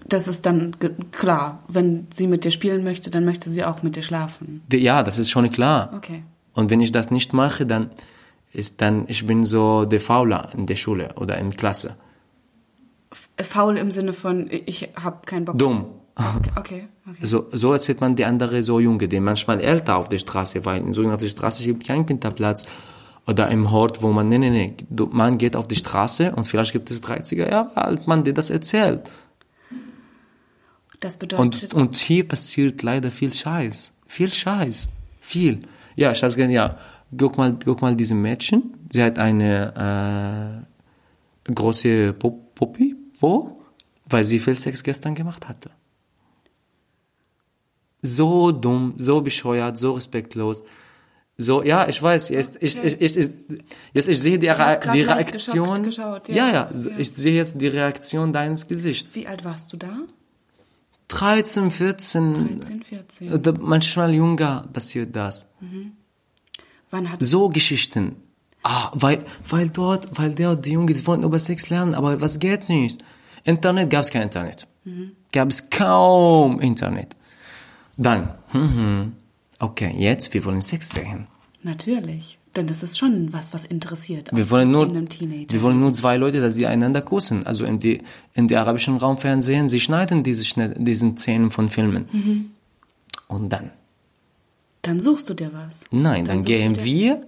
[0.08, 0.74] das ist dann
[1.12, 1.62] klar.
[1.68, 4.62] Wenn sie mit dir spielen möchte, dann möchte sie auch mit dir schlafen.
[4.72, 5.90] Ja, das ist schon klar.
[5.94, 6.22] Okay.
[6.54, 7.90] Und wenn ich das nicht mache, dann
[8.54, 11.96] ist dann, ich bin so der Fauler in der Schule oder in Klasse.
[13.10, 15.58] F- Faul im Sinne von, ich habe keinen Bock.
[15.58, 15.84] Dumm.
[16.18, 16.88] Okay, okay.
[17.08, 17.18] okay.
[17.24, 20.80] So, so erzählt man die andere so Junge, die manchmal älter auf der Straße, weil
[20.82, 22.66] in so auf der Straße gibt keinen Kinderplatz
[23.26, 24.74] oder im Hort, wo man, nee, nee, nee,
[25.12, 28.50] man geht auf die Straße und vielleicht gibt es 30er Jahre alt Mann, der das
[28.50, 29.02] erzählt.
[31.00, 33.92] Das bedeutet, Und, und hier passiert leider viel Scheiß.
[34.06, 34.88] Viel Scheiß.
[35.20, 35.62] Viel.
[35.94, 36.78] Ja, ich hab's gesehen, ja.
[37.16, 38.74] Guck mal, guck mal diese Mädchen.
[38.90, 40.64] Sie hat eine
[41.46, 43.60] äh, große Pop- Puppi, wo?
[44.06, 45.70] Weil sie viel Sex gestern gemacht hatte.
[48.02, 50.62] So dumm, so bescheuert, so respektlos.
[51.40, 53.30] So, ja, ich weiß, jetzt, ich, ich, ich, ich,
[53.92, 55.84] jetzt, ich sehe die, hab Re die Reaktion.
[55.84, 56.34] geschaut, ja.
[56.48, 56.98] ja, ja, so, Ja.
[56.98, 59.14] ich sehe jetzt die Reaktion deines Gesichts.
[59.14, 59.98] wie alt warst du da?
[61.08, 63.32] 13, 14, 13, 14.
[63.32, 65.46] oder manchmal jünger passiert das.
[66.90, 68.16] Wann hat So Geschichten.
[68.62, 72.20] Ah, weil, weil dort, weil der und die Junge, die wollen über Sex lernen, aber
[72.20, 73.02] was geht nicht?
[73.44, 74.66] Internet gab es kein Internet.
[75.32, 77.14] Gab es kaum Internet.
[77.98, 79.12] Dann, mhm,
[79.58, 81.26] okay, jetzt, wir wollen Sex sehen.
[81.62, 82.38] Natürlich.
[82.56, 84.30] Denn das ist schon was, was interessiert.
[84.32, 85.52] Wir wollen nur, in einem Teenager.
[85.52, 87.46] wir wollen nur zwei Leute, dass sie einander kussen.
[87.46, 88.00] Also in die,
[88.34, 90.44] in die arabischen Raumfernsehen, sie schneiden diese,
[90.76, 92.06] diesen Szenen von Filmen.
[93.26, 93.70] Und dann,
[94.82, 95.84] Dann suchst du dir was.
[95.90, 97.26] Nein, dann, du gehen wir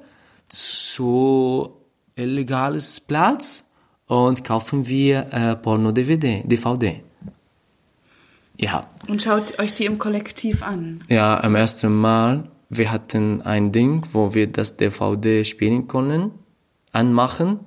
[0.48, 1.74] zu
[2.16, 3.64] illegales Platz
[4.06, 7.02] und kaufen wir äh, Porno-DVD, DVD.
[8.60, 11.02] Ja, Und schaut euch die im Kollektiv an.
[11.08, 16.32] ja, am ersten Mal, wir hatten ein Ding, wo wir das DVD spielen können,
[16.92, 17.60] anmachen.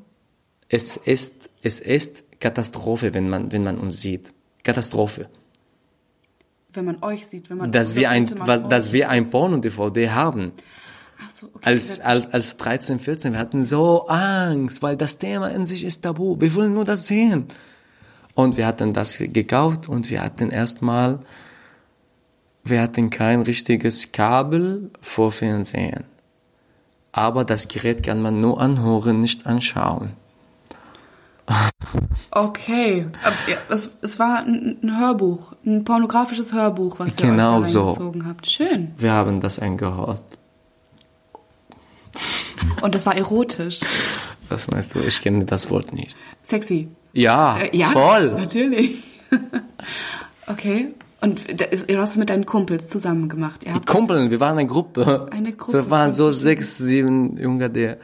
[0.69, 4.35] Es ist, es ist Katastrophe, wenn man, wenn man uns sieht.
[4.63, 5.29] Katastrophe.
[6.73, 10.51] Wenn man euch sieht, wenn man Dass wir ein, was, dass wir ein Porno-DVD haben.
[11.19, 11.59] Ach so, okay.
[11.63, 16.03] als, als, als 13, 14, wir hatten so Angst, weil das Thema in sich ist
[16.03, 16.39] tabu.
[16.39, 17.47] Wir wollen nur das sehen.
[18.35, 21.19] Und wir hatten das gekauft und wir hatten erstmal,
[22.63, 26.05] wir hatten kein richtiges Kabel vor Fernsehen.
[27.11, 30.13] Aber das Gerät kann man nur anhören, nicht anschauen.
[32.31, 33.35] Okay, Aber,
[33.69, 37.81] es, es war ein, ein Hörbuch, ein pornografisches Hörbuch, was ihr Genau euch da so.
[37.83, 38.49] reingezogen habt.
[38.49, 38.91] Schön.
[38.97, 40.23] Wir haben das angehört.
[42.81, 43.81] Und das war erotisch.
[44.49, 44.99] Was meinst du?
[45.01, 46.17] Ich kenne das Wort nicht.
[46.41, 46.87] Sexy.
[47.13, 48.31] Ja, Äh, ja, voll.
[48.33, 49.03] Natürlich.
[50.47, 50.93] okay.
[51.21, 53.63] Und da ist- du hast es mit deinen Kumpels zusammen gemacht.
[53.65, 55.29] Ihr habt Kumpeln, wir waren eine Gruppe.
[55.31, 57.97] Eine Gruppe Wir waren so sechs, sieben Junge, der.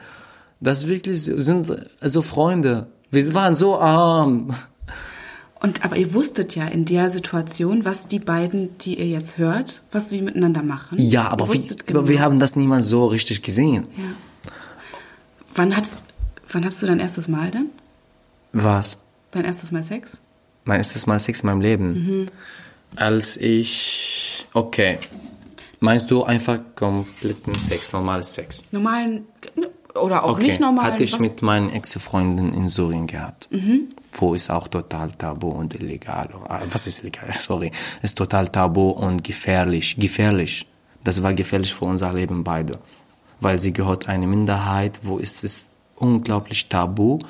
[0.60, 1.66] Das wirklich sind
[2.00, 2.86] so Freunde.
[3.10, 4.54] Wir waren so arm.
[5.62, 9.82] Und aber ihr wusstet ja in der Situation, was die beiden, die ihr jetzt hört,
[9.92, 10.98] was sie miteinander machen.
[10.98, 12.08] Ja, aber, wir, wusstet genau.
[12.08, 13.86] wir haben das niemals so richtig gesehen.
[13.98, 14.04] Ja.
[15.54, 16.04] Wann hattest,
[16.50, 17.66] wann hattest du dein erstes Mal dann?
[18.52, 18.98] Was?
[19.30, 20.18] Dein erstes Mal Sex?
[20.64, 21.92] Mein erstes Mal Sex in meinem Leben.
[21.92, 22.26] Mhm.
[22.96, 24.44] Als ich.
[24.52, 24.98] Okay.
[25.80, 28.64] Meinst du einfach kompletten Sex, normales Sex?
[28.70, 29.24] Normalen
[29.94, 30.42] oder auch Okay.
[30.48, 30.92] nicht normalen?
[30.92, 33.48] Hatte ich was- mit meinen Ex-Freunden in Syrien gehabt.
[34.12, 36.28] Wo ist auch total tabu und illegal.
[36.48, 37.32] Ah, Was ist illegal?
[37.32, 37.70] Sorry.
[38.02, 39.96] Ist total tabu und gefährlich.
[39.98, 40.66] Gefährlich.
[41.04, 42.78] Das war gefährlich für unser Leben beide.
[43.40, 47.20] Weil sie gehört eine Minderheit, wo ist es unglaublich tabu,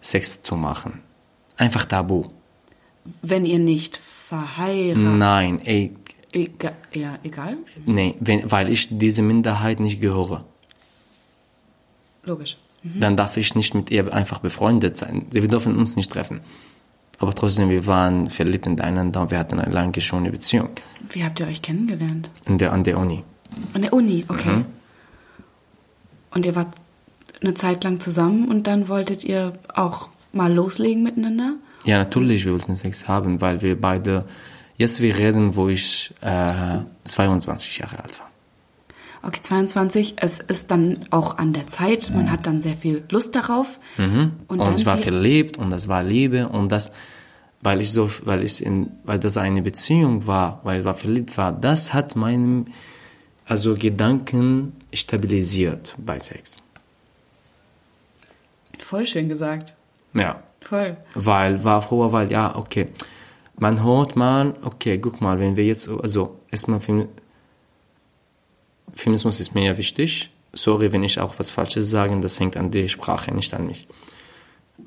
[0.00, 1.00] Sex zu machen.
[1.56, 2.24] Einfach tabu.
[3.22, 5.02] Wenn ihr nicht verheiratet.
[5.02, 5.94] Nein, ey,
[6.32, 7.56] Ega ja, egal.
[7.86, 10.44] nee, wenn, weil ich diese Minderheit nicht gehöre.
[12.22, 12.58] Logisch.
[12.82, 15.26] Dann darf ich nicht mit ihr einfach befreundet sein.
[15.30, 16.40] Wir dürfen uns nicht treffen.
[17.18, 20.68] Aber trotzdem, wir waren verliebt ineinander und wir hatten eine lange schöne Beziehung.
[21.10, 22.30] Wie habt ihr euch kennengelernt?
[22.46, 23.24] In der, an der Uni.
[23.72, 24.50] An der Uni, okay.
[24.58, 24.66] Mhm.
[26.30, 26.68] Und ihr wart
[27.40, 31.54] eine Zeit lang zusammen und dann wolltet ihr auch mal loslegen miteinander?
[31.84, 34.26] Ja, natürlich, wir wollten Sex haben, weil wir beide,
[34.76, 38.28] jetzt wir reden, wo ich äh, 22 Jahre alt war.
[39.22, 40.14] Okay, 22.
[40.16, 42.12] Es ist dann auch an der Zeit.
[42.14, 43.78] Man hat dann sehr viel Lust darauf.
[43.96, 44.32] Mhm.
[44.46, 46.92] Und, dann ich war verliebt und das war Liebe und das,
[47.60, 51.36] weil ich so, weil ich in, weil das eine Beziehung war, weil ich war verliebt
[51.36, 52.66] war, das hat meinem,
[53.44, 56.58] also Gedanken stabilisiert bei Sex.
[58.88, 59.74] Voll schön gesagt.
[60.14, 60.42] Ja.
[60.62, 60.96] Voll.
[61.14, 62.88] Weil, war vorher, weil, ja, okay.
[63.58, 67.08] Man hört man, okay, guck mal, wenn wir jetzt, also, erstmal, Femi-
[68.94, 70.30] Feminismus ist mir ja wichtig.
[70.54, 73.86] Sorry, wenn ich auch was Falsches sage, das hängt an der Sprache, nicht an mich.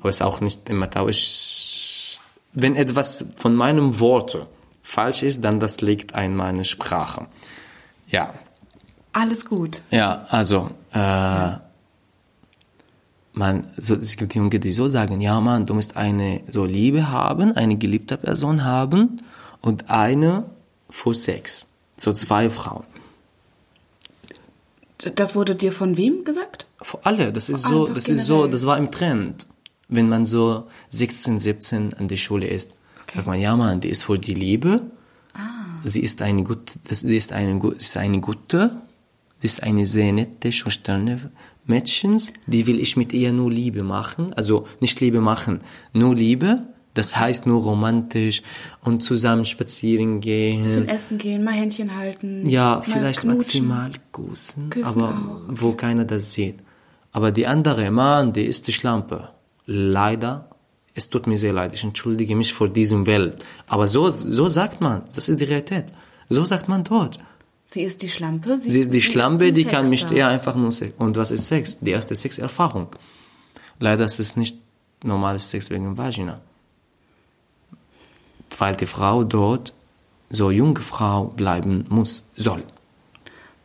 [0.00, 1.06] Aber es ist auch nicht immer da.
[1.06, 2.18] Ich,
[2.54, 4.48] wenn etwas von meinem Worte
[4.82, 7.26] falsch ist, dann das liegt an meiner Sprache.
[8.08, 8.34] Ja.
[9.12, 9.82] Alles gut.
[9.92, 11.52] Ja, also, äh,
[13.32, 17.10] man, so, es gibt Junge, die so sagen, ja man, du musst eine so Liebe
[17.10, 19.22] haben, eine geliebte Person haben
[19.60, 20.44] und eine
[20.90, 21.66] für Sex.
[21.96, 22.84] So zwei Frauen.
[25.14, 26.66] Das wurde dir von wem gesagt?
[26.80, 28.52] Für alle, das ist so, Einfach das ist so, generell.
[28.52, 29.46] das war im Trend.
[29.88, 32.70] Wenn man so 16, 17 an der Schule ist,
[33.12, 34.82] sagt man, ja man, die ist für die Liebe.
[35.84, 38.70] Sie ist eine gute, das, sie ist eine, ist eine gute,
[39.40, 41.32] sie ist eine sehr nette, schüchterne
[41.64, 45.60] Mädchen, die will ich mit ihr nur Liebe machen, also nicht Liebe machen,
[45.92, 46.62] nur Liebe,
[46.94, 48.42] das heißt nur romantisch
[48.82, 50.62] und zusammen spazieren gehen.
[50.62, 52.44] Bisschen essen gehen, mal Händchen halten.
[52.48, 53.66] Ja, vielleicht knutschen.
[53.68, 56.56] maximal küssen, Küssen aber auch, wo keiner das sieht.
[57.12, 59.28] Aber die andere Mann, die ist die Schlampe.
[59.64, 60.50] Leider,
[60.94, 63.36] es tut mir sehr leid, ich entschuldige mich vor diesem Welt.
[63.66, 65.86] Aber so, so sagt man, das ist die Realität.
[66.28, 67.20] So sagt man dort.
[67.72, 68.58] Sie ist die Schlampe.
[68.58, 70.92] Sie ist die Schlampe, ein die kann mich eher einfach nur Sex.
[70.98, 71.78] Und was ist Sex?
[71.80, 72.88] Die erste Sexerfahrung.
[73.78, 74.58] Leider ist es nicht
[75.02, 76.38] normales Sex wegen Vagina.
[78.58, 79.72] Weil die Frau dort
[80.28, 82.62] so junge Frau bleiben muss, soll.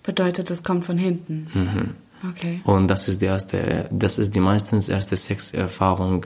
[0.04, 1.50] Bedeutet, es kommt von hinten.
[1.54, 2.30] Mhm.
[2.30, 2.62] Okay.
[2.64, 6.26] Und das ist die erste, das ist die meistens erste Sexerfahrung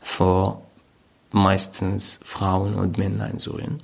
[0.00, 0.62] für
[1.30, 3.82] meistens Frauen und Männer in Syrien.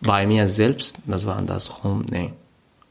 [0.00, 2.32] Bei mir selbst, das war andersrum, nee.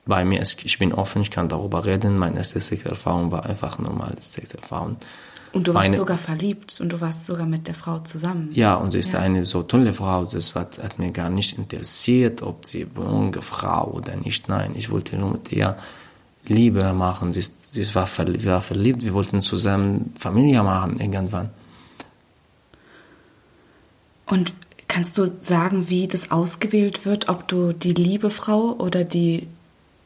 [0.07, 2.17] Bei mir, ist, ich bin offen, ich kann darüber reden.
[2.17, 4.97] Meine erste Sexerfahrung war einfach normale Sexerfahrung.
[5.53, 8.49] Und du warst Meine- sogar verliebt und du warst sogar mit der Frau zusammen.
[8.53, 9.19] Ja, und sie ist Ja.
[9.19, 10.25] eine so tolle Frau.
[10.25, 14.49] Das hat, hat mir gar nicht interessiert, ob sie junge Frau oder nicht.
[14.49, 15.77] Nein, ich wollte nur mit ihr
[16.45, 17.33] Liebe machen.
[17.33, 19.03] Sie, ist, sie war, verliebt, war verliebt.
[19.03, 21.49] Wir wollten zusammen Familie machen irgendwann.
[24.25, 24.53] Und
[24.87, 29.47] kannst du sagen, wie das ausgewählt wird, ob du die liebe Frau oder die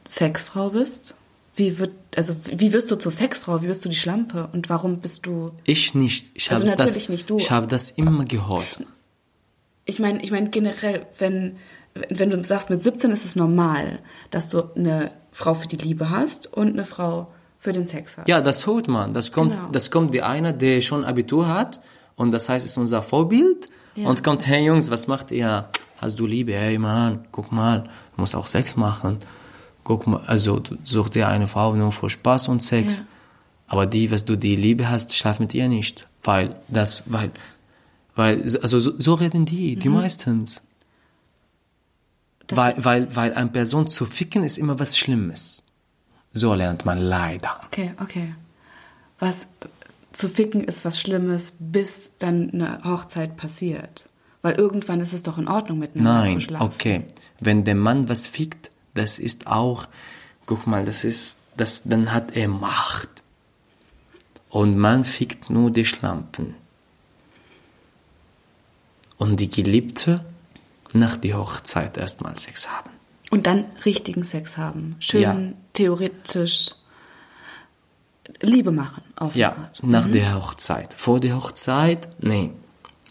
[0.06, 1.14] Sexfrau bist?
[1.54, 3.62] Wie wird, also wie wirst du zur Sexfrau?
[3.62, 4.48] Wie wirst du die Schlampe?
[4.52, 5.52] Und warum bist du?
[5.64, 6.30] Ich nicht.
[6.34, 7.36] Ich Also habe das, nicht du.
[7.36, 8.82] ich habe das immer gehört.
[9.84, 11.56] Ich meine, ich meine generell, wenn
[12.08, 13.98] wenn du sagst, mit 17 ist es normal,
[14.30, 18.26] dass du eine Frau für die Liebe hast und eine Frau für den Sex hast.
[18.28, 19.12] Ja, das hört man.
[19.12, 19.68] Das kommt, Genau.
[19.70, 21.80] das kommt die eine, der schon Abitur hat
[22.16, 24.08] und das heißt, ist unser Vorbild Ja.
[24.08, 25.68] und kommt, hey Jungs, was macht ihr?
[25.98, 26.54] Hast du Liebe?
[26.54, 27.80] Hey Mann, guck mal,
[28.16, 29.18] du musst auch Sex machen.
[29.84, 32.98] Guck mal, also du such dir eine Frau nur für Spaß und Sex.
[32.98, 33.04] Ja.
[33.66, 37.30] Aber die, was du die Liebe hast, schlaf mit ihr nicht, weil das, weil,
[38.14, 40.60] weil, also so, so reden die, die meistens.
[42.46, 45.62] Das- weil, weil, weil eine Person zu ficken ist immer was Schlimmes.
[46.32, 47.60] So lernt man leider.
[47.66, 48.34] Okay, okay.
[49.18, 49.46] Was
[50.12, 54.08] zu ficken ist was Schlimmes, bis dann eine Hochzeit passiert.
[54.42, 56.66] Weil irgendwann ist es doch in Ordnung, miteinander zu Nein, schlafen.
[56.66, 57.04] okay.
[57.40, 59.86] Wenn der Mann was fickt, das ist auch,
[60.46, 63.08] guck mal, das ist, das, dann hat er Macht.
[64.50, 66.54] Und man fickt nur die Schlampen.
[69.16, 70.24] Und die Geliebte
[70.92, 72.90] nach der Hochzeit erstmal Sex haben.
[73.30, 74.96] Und dann richtigen Sex haben.
[74.98, 75.52] Schön Ja.
[75.72, 76.74] theoretisch
[78.40, 79.82] Liebe machen, auf Ja, Art.
[79.82, 80.92] nach der Hochzeit.
[80.92, 82.50] Vor der Hochzeit, nee.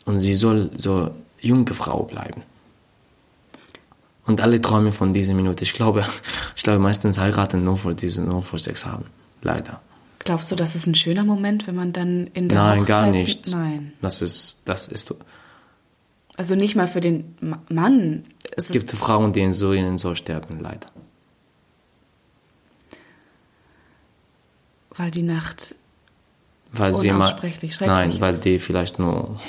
[0.05, 2.43] Und sie soll so junge Frau bleiben.
[4.25, 5.63] Und alle träumen von dieser Minute.
[5.63, 6.05] Ich glaube,
[6.55, 9.05] ich glaube meistens heiraten nur für diese, nur für Sex haben.
[9.41, 9.81] Leider.
[10.19, 13.05] Glaubst du, das ist ein schöner Moment, wenn man dann in der Nein, Hochzeit gar
[13.05, 13.13] sieht?
[13.13, 13.51] nicht.
[13.51, 13.93] Nein.
[14.03, 15.11] Das ist, das ist,
[16.37, 18.25] Also nicht mal für den Ma- Mann.
[18.55, 20.87] es gibt Frauen, die in Syrien so sterben, leider.
[24.95, 25.73] weil die Nacht
[26.73, 27.35] Weil sie mal,
[27.79, 28.45] nein, weil ist.
[28.45, 29.39] die vielleicht nur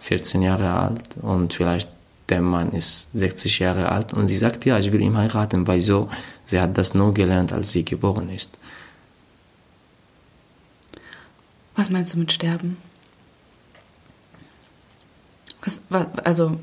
[0.00, 1.88] 14 Jahre alt und vielleicht
[2.28, 5.80] der Mann ist 60 Jahre alt und sie sagt, ja, ich will ihn heiraten, weil
[5.80, 6.08] so,
[6.44, 8.58] sie hat das nur gelernt, als sie geboren ist.
[11.74, 12.76] Was meinst du mit Sterben?
[15.64, 16.58] Was, was, also,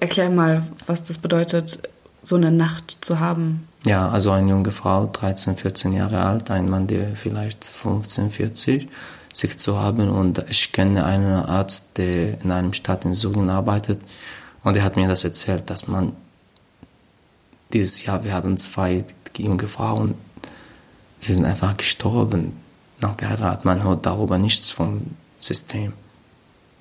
[0.00, 1.80] erklär mal, was das bedeutet,
[2.22, 3.68] so eine Nacht zu haben.
[3.84, 8.88] Ja, also eine junge Frau, 13, 14 Jahre alt, ein Mann, der vielleicht 15, 40,
[9.36, 10.08] sich zu haben.
[10.08, 14.00] Und ich kenne einen Arzt, der in einem Stadt in Syrien arbeitet.
[14.64, 16.12] Und er hat mir das erzählt, dass man
[17.72, 19.04] dieses Jahr, wir haben zwei
[19.36, 20.14] junge Frauen,
[21.22, 22.56] die sind einfach gestorben
[23.00, 23.64] nach der Heirat.
[23.64, 25.02] Man hört darüber nichts vom
[25.40, 25.92] System.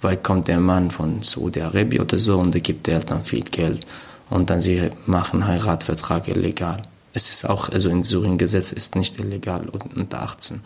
[0.02, 3.86] Weil kommt der Mann von Saudi-Arabien oder so und der gibt den Eltern viel Geld
[4.30, 6.82] und dann sie machen Heiratvertrag illegal.
[7.14, 10.62] Es ist auch, also in Syrien Gesetz ist nicht illegal unter 18.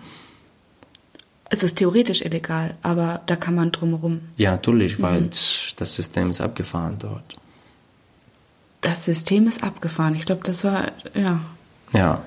[1.49, 4.21] Es ist theoretisch illegal, aber da kann man drumherum.
[4.37, 5.29] Ja, natürlich, weil mhm.
[5.77, 7.35] das System ist abgefahren dort.
[8.81, 10.15] Das System ist abgefahren.
[10.15, 11.39] Ich glaube, das war, ja.
[11.91, 12.23] Ja.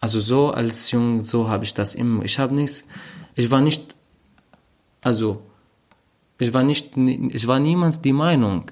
[0.00, 2.24] Also so als Jung, so habe ich das immer.
[2.24, 2.84] Ich habe nichts,
[3.36, 3.94] ich war nicht,
[5.00, 5.40] also
[6.38, 8.70] ich war nicht, ich war niemals die Meinung,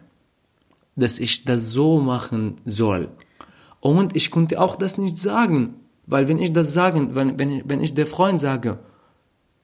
[0.96, 3.08] dass ich das so machen soll.
[3.80, 5.74] Und ich konnte auch das nicht sagen.
[6.06, 8.78] Weil wenn ich das sagen, wenn, wenn, wenn ich der Freund sage,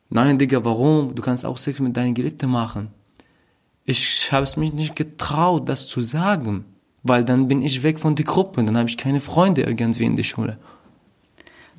[0.09, 1.15] nein, Digga, warum?
[1.15, 2.91] Du kannst auch Sex mit deinen Geliebten machen.
[3.85, 6.65] Ich habe es mich nicht getraut, das zu sagen.
[7.03, 10.17] Weil dann bin ich weg von der Gruppe, dann habe ich keine Freunde irgendwie in
[10.17, 10.59] der Schule.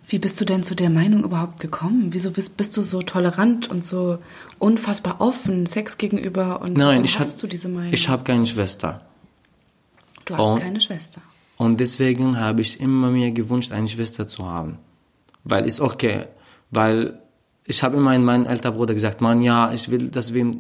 [0.08, 2.08] Wie bist du denn zu der Meinung überhaupt gekommen?
[2.14, 4.18] Wieso bist, bist du so tolerant und so
[4.58, 6.62] unfassbar offen Sex gegenüber?
[6.62, 7.94] Und Nein, ich hattest du diese Meinung?
[7.94, 9.02] Ich habe keine Schwester.
[10.26, 11.22] Du hast und, keine Schwester.
[11.60, 14.80] Und deswegen habe ich immer mir gewünscht, eine Schwester zu haben.
[15.44, 16.28] Weil ist okay.
[16.72, 17.20] Weil
[17.66, 20.52] ich habe immer in meinem älteren Bruder gesagt, man, ja, ich will, dass wir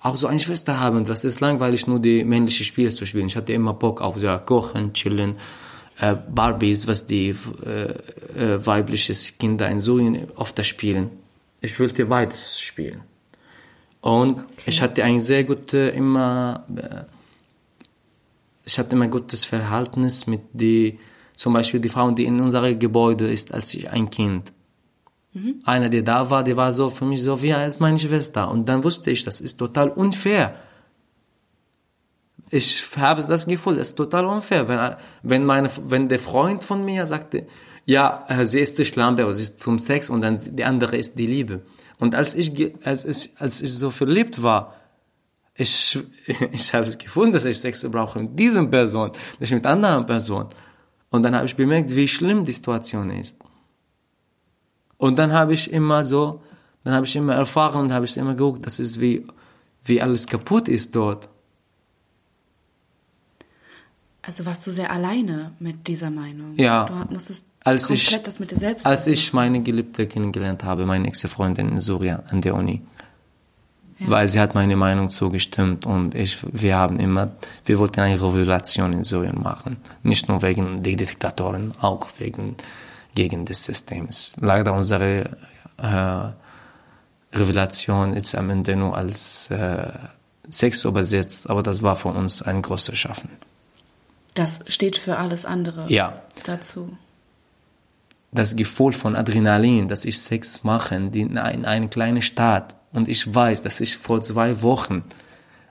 [0.00, 1.04] auch so eine Schwester haben.
[1.04, 3.26] Das ist langweilig, nur die männlichen Spiele zu spielen.
[3.26, 5.34] Ich hatte immer Bock auf ja, Kochen, Chillen,
[6.00, 7.34] äh, Barbies, was die
[7.66, 7.92] äh,
[8.34, 11.10] äh, weibliches Kinder in Syrien oft spielen.
[11.60, 13.02] Ich wollte beides spielen.
[14.00, 14.46] Und okay.
[14.64, 17.04] ich hatte ein sehr gutes, immer äh,
[18.64, 20.98] ich hatte immer gutes Verhältnis mit die,
[21.34, 24.52] zum Beispiel die Frau, die in unserem Gebäude ist, als ich ein Kind.
[25.32, 25.62] Mhm.
[25.64, 28.50] Einer, der da war, der war so für mich so wie als meine Schwester.
[28.50, 30.54] Und dann wusste ich, das ist total unfair.
[32.50, 36.84] Ich habe das Gefühl, das ist total unfair, wenn, wenn meine, wenn der Freund von
[36.84, 37.46] mir sagte,
[37.86, 40.96] ja, äh, sie ist die Schlampe, aber sie ist zum Sex und dann die andere
[40.96, 41.62] ist die Liebe.
[41.98, 42.52] Und als ich,
[42.84, 44.74] als ich, als ich so verliebt war,
[45.54, 45.98] ich,
[46.52, 50.48] ich habe es gefunden, dass ich Sex brauche mit dieser Person, nicht mit anderen Personen.
[51.10, 53.36] Und dann habe ich bemerkt, wie schlimm die Situation ist.
[54.96, 56.42] Und dann habe ich immer so,
[56.84, 59.26] dann habe ich immer erfahren und habe ich immer geguckt, das ist wie,
[59.84, 61.28] wie alles kaputt ist dort.
[64.22, 66.54] Also warst du sehr alleine mit dieser Meinung?
[66.56, 66.84] Ja.
[66.84, 70.86] Du musstest als komplett ich, das mit dir selbst Als ich meine Geliebte kennengelernt habe,
[70.86, 72.82] meine Ex-Freundin in Syrien an der Uni,
[74.06, 77.32] weil sie hat meine Meinung zugestimmt und ich, wir haben immer,
[77.64, 79.76] wir wollten eine Revolution in Syrien machen.
[80.02, 82.56] Nicht nur wegen der Diktatoren, auch wegen,
[83.14, 84.34] gegen des Systems.
[84.40, 85.36] Leider unsere
[85.78, 89.90] äh, Revelation ist am Ende nur als äh,
[90.48, 93.30] Sex übersetzt, aber das war für uns ein großes Schaffen.
[94.34, 96.22] Das steht für alles andere ja.
[96.44, 96.96] dazu.
[98.32, 101.36] Das Gefühl von Adrenalin, dass ich Sex mache in, in
[101.66, 105.04] eine kleine Stadt, und ich weiß, dass ich vor zwei Wochen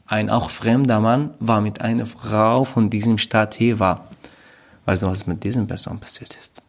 [0.06, 4.10] ein auch fremder Mann war mit einer Frau von diesem Stadt hier war.
[4.86, 6.62] Weißt du, was mit diesem Person passiert ist?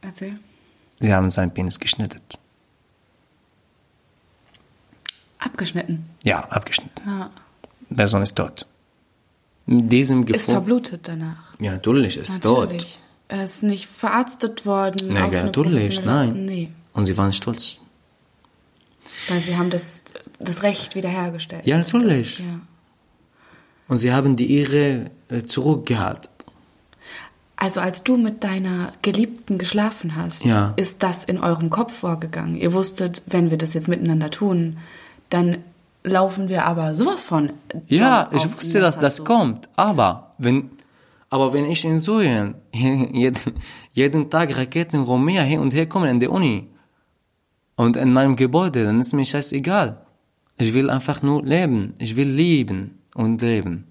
[0.00, 0.38] Erzähl.
[1.00, 2.20] Sie haben seinen Penis geschnitten.
[5.38, 6.08] Abgeschnitten?
[6.24, 7.00] Ja, abgeschnitten.
[7.06, 7.30] Ja.
[7.88, 8.66] Die Person ist tot.
[9.66, 10.40] Mit diesem Gefühl.
[10.40, 11.54] Ist verblutet danach.
[11.58, 12.82] Ja, natürlich, ist natürlich.
[12.82, 12.98] tot.
[13.28, 15.12] Er ist nicht verarztet worden.
[15.12, 16.44] Nein, natürlich, nein.
[16.44, 16.70] Nee.
[16.92, 17.80] Und sie waren stolz.
[19.28, 20.04] Weil sie haben das,
[20.38, 21.66] das Recht wiederhergestellt.
[21.66, 22.38] Ja, natürlich.
[22.38, 22.60] Das, ja.
[23.88, 26.28] Und sie haben die Ehre äh, zurückgehalten.
[27.56, 30.72] Also als du mit deiner Geliebten geschlafen hast, ja.
[30.76, 32.56] ist das in eurem Kopf vorgegangen.
[32.56, 34.78] Ihr wusstet, wenn wir das jetzt miteinander tun,
[35.28, 35.58] dann
[36.02, 37.50] laufen wir aber sowas von.
[37.86, 39.24] Ja, ich wusste, dass das so.
[39.24, 39.68] kommt.
[39.76, 40.70] Aber wenn,
[41.28, 43.54] aber wenn ich in Syrien jeden,
[43.92, 46.68] jeden Tag Raketen Romea hin und her kommen in der Uni
[47.80, 50.04] und in meinem Gebäude, dann ist mir scheißegal.
[50.58, 51.94] Ich will einfach nur leben.
[51.98, 53.86] Ich will lieben und leben.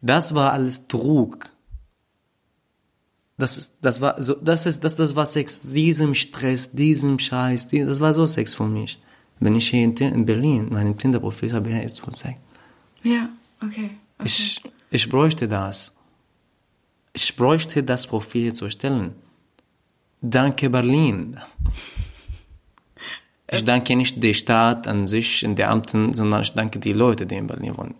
[0.00, 1.48] Das war alles Trug.
[3.38, 7.68] das ist, das war so, das ist, das, das war Sex, diesem Stress, diesem Scheiß,
[7.68, 9.00] das war so Sex für mich.
[9.38, 12.36] Wenn ich hier in, Berlin meinem Tinder-Profil habe, ja, ist voll Sex.
[13.04, 13.28] Ja,
[13.62, 13.90] okay.
[14.18, 14.24] okay.
[14.24, 14.60] Ich,
[14.90, 15.92] ich bräuchte das.
[17.12, 19.14] Ich bräuchte das Profil zu erstellen.
[20.22, 21.36] Danke Berlin.
[23.54, 27.26] Ich danke nicht die Stadt an sich, in der Amten, sondern ich danke die Leute,
[27.26, 27.94] die in Berlin wohnen.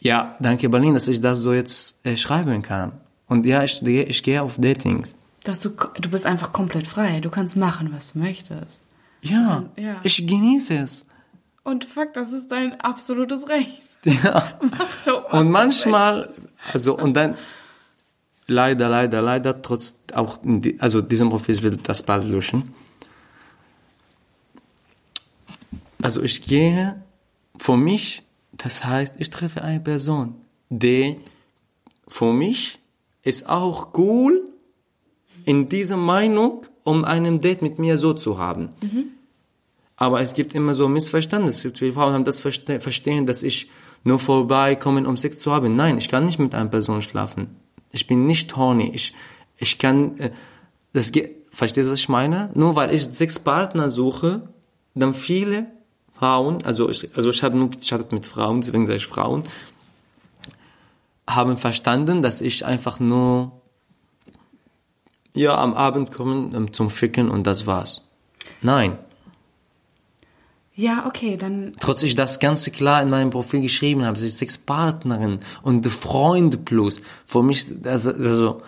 [0.00, 2.92] Ja, danke Berlin, dass ich das so jetzt äh, schreiben kann.
[3.28, 5.14] Und ja, ich, gehe- ich gehe auf Datings.
[5.44, 7.20] Dass du, du bist einfach komplett frei.
[7.20, 8.82] Du kannst machen, was du möchtest.
[9.22, 9.98] Ja, Ja.
[10.02, 11.06] ich genieße es.
[11.64, 13.80] Und fuck, das ist dein absolutes Recht.
[14.04, 14.58] Ja.
[14.70, 16.34] Mach doch, Und manchmal,
[16.70, 17.36] also und dann
[18.52, 22.74] leider, leider, leider, trotz auch, die, also diesem Profil will das bald löschen.
[26.00, 27.02] Also ich gehe
[27.56, 28.22] für mich,
[28.52, 30.34] das heißt, ich treffe eine Person,
[30.68, 31.16] die
[32.08, 32.78] für mich
[33.22, 34.48] ist auch cool
[35.44, 38.70] in dieser Meinung, um einen Date mit mir so zu haben.
[39.96, 41.58] Aber es gibt immer so Missverständnisse.
[41.58, 43.70] Es gibt viele Frauen, haben das verste verstehen, dass ich
[44.04, 45.76] nur vorbeikomme, um Sex zu haben.
[45.76, 47.56] Nein, ich kann nicht mit einer Person schlafen.
[47.92, 48.90] Ich bin nicht horny.
[48.94, 49.14] Ich,
[49.58, 50.30] ich kann, äh,
[50.92, 52.50] das geht, verstehst du, was ich meine?
[52.54, 54.48] Nur weil ich sechs Partner suche,
[54.94, 55.66] dann viele
[56.14, 59.44] Frauen, also ich, also ich habe nur gechattet mit Frauen, deswegen sage ich Frauen,
[61.28, 63.52] haben verstanden, dass ich einfach nur,
[65.34, 68.08] ja, am Abend komme um, zum Ficken und das war's.
[68.60, 68.98] Nein.
[70.74, 71.74] Ja, okay, dann.
[71.80, 75.86] Trotz ich das Ganze klar in meinem Profil geschrieben habe, es ist sechs Partnerin und
[75.86, 77.02] Freunde plus.
[77.26, 78.62] Für mich, also, also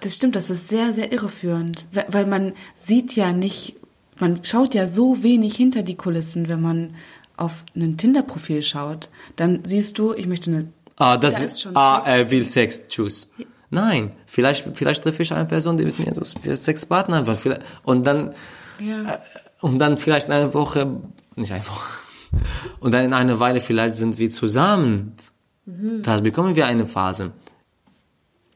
[0.00, 1.86] Das stimmt, das ist sehr, sehr irreführend.
[2.08, 3.76] Weil man sieht ja nicht,
[4.18, 6.94] man schaut ja so wenig hinter die Kulissen, wenn man
[7.36, 9.08] auf ein Tinder-Profil schaut.
[9.36, 10.68] Dann siehst du, ich möchte eine.
[10.98, 13.28] ah, das Da ist ah, er will Sex, tschüss.
[13.70, 16.24] Nein, vielleicht, vielleicht treffe ich eine Person, die mit mir so
[16.54, 18.34] sechs Partner einfach, vielleicht, und dann,
[18.80, 19.20] Ja.
[19.62, 21.00] Und dann vielleicht eine Woche,
[21.36, 21.88] nicht eine Woche,
[22.80, 25.14] und dann in einer Weile vielleicht sind wir zusammen.
[25.64, 26.02] Mhm.
[26.02, 27.32] Da bekommen wir eine Phase.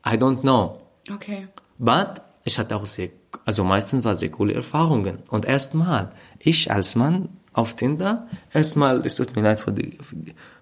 [0.05, 0.81] I don't know.
[1.11, 1.49] Okay.
[1.79, 3.11] But ich hatte auch sehr,
[3.45, 5.19] also meistens war sehr coole Erfahrungen.
[5.29, 9.99] Und erstmal, ich als Mann auf Tinder, erstmal, es tut mir leid für, die,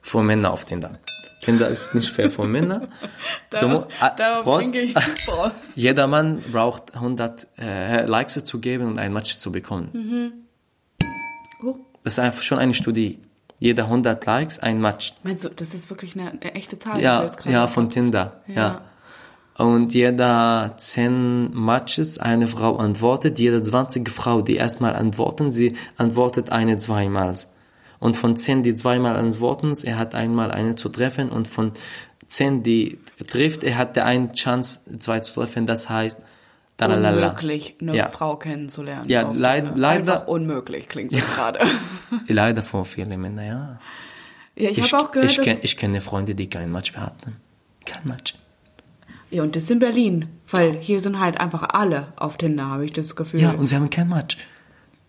[0.02, 0.98] für Männer auf Tinder.
[1.44, 2.88] Tinder ist nicht fair für Männer.
[3.62, 4.08] Mu- ah,
[4.42, 4.72] Prost.
[4.72, 4.94] trinke ich
[5.26, 5.76] Prost.
[5.76, 10.46] Jeder Mann braucht 100 äh, Likes zu geben und ein Match zu bekommen.
[11.62, 13.18] Oh, Das ist einfach schon eine Studie.
[13.60, 15.12] Jeder 100 Likes, ein Match.
[15.22, 17.00] meinst du, das ist wirklich eine, eine echte Zahl?
[17.00, 17.94] Ja, ja, von droppst?
[17.98, 18.42] Tinder.
[18.46, 18.54] Ja.
[18.54, 18.80] Ja.
[19.64, 26.50] Und jeder 10 Matches eine Frau antwortet, jede 20 Frau, die erstmal antworten, sie antwortet
[26.50, 27.34] eine zweimal.
[28.04, 31.72] Und von 10, die zweimal antworten, er hat einmal eine zu treffen und von
[32.26, 36.18] 10, die trifft, er hatte eine Chance, zwei zu treffen, das heißt,
[36.76, 37.28] dalalala.
[37.28, 38.08] Unmöglich, eine Ja.
[38.08, 39.08] Frau kennenzulernen.
[39.08, 41.60] Ja, leid- leider- Einfach unmöglich klingt das gerade.
[42.28, 43.78] Leider von vielen Männern, ja.
[44.56, 47.06] Ja, ich, Ich, habe auch gehört, ich, kenn, ich kenne Freunde, die kein Match mehr
[47.06, 47.36] hatten.
[47.86, 48.34] Kein Match.
[49.30, 52.92] ja, und das in Berlin, weil hier sind halt einfach alle auf Tinder, habe ich
[52.92, 53.40] das Gefühl.
[53.40, 54.36] Ja, und sie haben kein Match.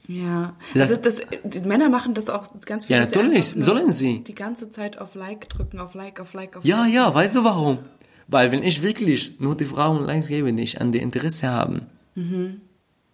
[0.08, 0.54] Ja, Ja.
[0.74, 2.96] das ist, das, die Männer machen das auch ganz viel.
[2.96, 4.24] Ja, natürlich, sollen sie.
[4.24, 6.94] Die ganze Zeit auf Like drücken, auf Like, auf Like, auf Ja, Like.
[6.94, 7.80] ja, weißt du warum?
[8.28, 11.88] Weil wenn ich wirklich nur die Frauen Likes gebe, die ich an die Interesse haben,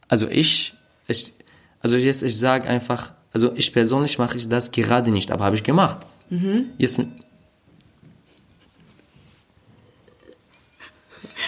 [0.07, 0.73] also ich,
[1.07, 1.33] ich,
[1.79, 5.55] also jetzt ich sage einfach, also ich persönlich mache ich das gerade nicht, aber habe
[5.55, 5.99] ich gemacht.
[6.77, 7.07] Jetzt, mit-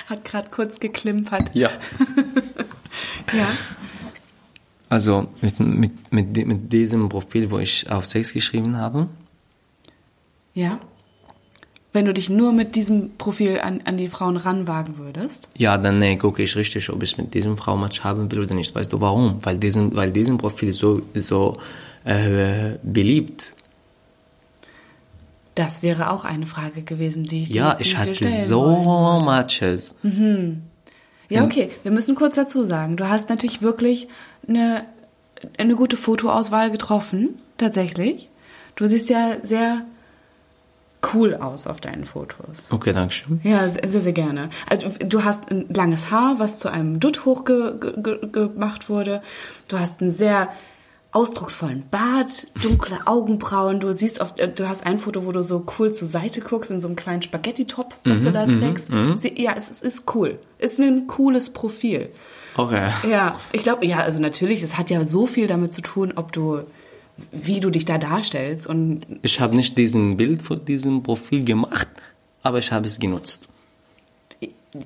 [0.08, 1.52] Hat gerade kurz geklimpert.
[1.54, 1.70] ja.
[3.34, 3.48] Ja.
[4.94, 9.08] Also mit, mit, mit, mit diesem Profil, wo ich auf Sex geschrieben habe,
[10.54, 10.80] Ja.
[11.96, 15.48] Wenn du dich nur mit diesem Profil an, an die Frauen ranwagen würdest.
[15.56, 18.56] ja, dann nee, gucke ich richtig, ob ich mit diesem Frau Match haben will oder
[18.56, 18.74] nicht.
[18.74, 19.38] Weißt du warum?
[19.46, 21.58] Weil diesen, weil diesen Profil so, so
[22.04, 23.54] äh, beliebt.
[25.56, 28.62] Das wäre auch eine Frage gewesen, die ich dir- Ja, die ich dir hatte so
[28.64, 29.26] wollte.
[29.26, 29.96] Matches.
[31.30, 31.70] Ja, okay.
[31.84, 34.08] Wir müssen kurz dazu sagen, du hast natürlich wirklich
[34.48, 34.86] eine,
[35.58, 38.30] eine gute Fotoauswahl getroffen, tatsächlich.
[38.76, 39.86] Du siehst ja sehr
[41.14, 42.72] cool aus auf deinen Fotos.
[42.72, 43.42] Okay, danke schön.
[43.44, 44.50] Ja, sehr, sehr, sehr gerne.
[44.70, 49.22] Also, du hast ein langes Haar, was zu einem Dutt hochgemacht ge ge gemacht wurde.
[49.68, 50.50] Du hast einen sehr
[51.14, 53.80] ausdrucksvollen Bart, dunkle Augenbrauen.
[53.80, 56.72] Du siehst auf, äh, du hast ein Foto, wo du so cool zur Seite guckst
[56.72, 58.90] in so einem kleinen Spaghetti-Top, was du da trägst.
[59.16, 60.40] Sie, ja, es, es ist cool.
[60.58, 62.10] Ist ein cooles Profil.
[62.58, 62.90] Okay.
[63.10, 66.32] Ja, ich glaube, ja, also natürlich, es hat ja so viel damit zu tun, ob
[66.32, 66.62] du,
[67.32, 71.88] wie du dich da darstellst und Ich habe nicht diesen Bild von diesem Profil gemacht,
[72.42, 73.48] aber ich habe es genutzt.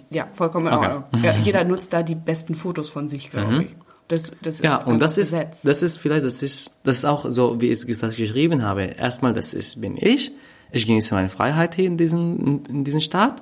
[0.09, 0.91] ja, vollkommen in Okay.
[0.93, 1.23] Ordnung.
[1.23, 3.75] Ja, jeder nutzt da die besten Fotos von sich, glaube ich.
[4.08, 4.60] Das, das.
[4.60, 5.62] Ja, ist und das ist, Gesetz.
[5.64, 8.84] das ist vielleicht, das ist, das ist auch so, wie ich das geschrieben habe.
[8.84, 10.32] Erstmal, das ist, bin ich.
[10.72, 13.41] Ich genieße meine Freiheit hier in diesem, in, in diesem Staat.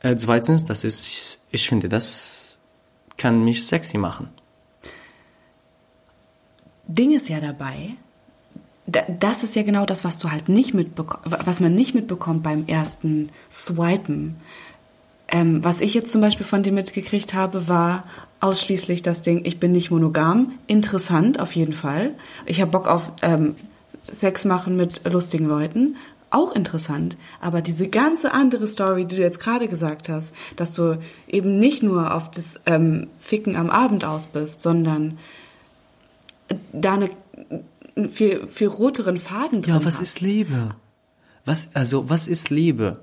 [0.00, 2.58] Äh, zweitens, das ist, ich finde, das
[3.16, 4.30] kann mich sexy machen.
[6.86, 7.96] Ding ist ja dabei,
[8.86, 12.42] da, das ist ja genau das, was du halt nicht mitbekommst, was man nicht mitbekommt
[12.42, 14.36] beim ersten Swipen.
[15.32, 18.04] Ähm, was ich jetzt zum Beispiel von dir mitgekriegt habe, war
[18.40, 20.52] ausschließlich das Ding, ich bin nicht monogam.
[20.66, 22.14] Interessant, auf jeden Fall.
[22.44, 23.54] Ich habe Bock auf ähm,
[24.02, 25.96] Sex machen mit lustigen Leuten.
[26.28, 27.16] Auch interessant.
[27.40, 31.82] Aber diese ganze andere Story, die du jetzt gerade gesagt hast, dass du eben nicht
[31.82, 35.18] nur auf das ähm, Ficken am Abend aus bist, sondern
[36.72, 37.10] da eine,
[37.96, 40.02] einen viel, viel roteren Faden drin Ja, was hast.
[40.02, 40.74] ist Liebe?
[41.44, 43.00] Was, also, was ist Liebe?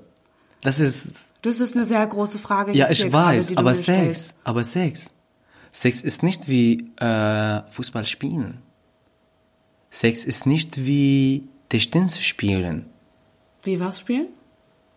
[0.62, 2.72] Das ist, Das ist eine sehr große Frage.
[2.72, 4.36] ja, ich gerade, weiß, du aber Sex, stellst.
[4.44, 5.10] aber Sex.
[5.72, 8.60] Sex ist nicht wie äh, Fußball spielen.
[9.90, 12.86] Sex ist nicht wie Tischtennis spielen.
[13.62, 14.28] Wie was spielen?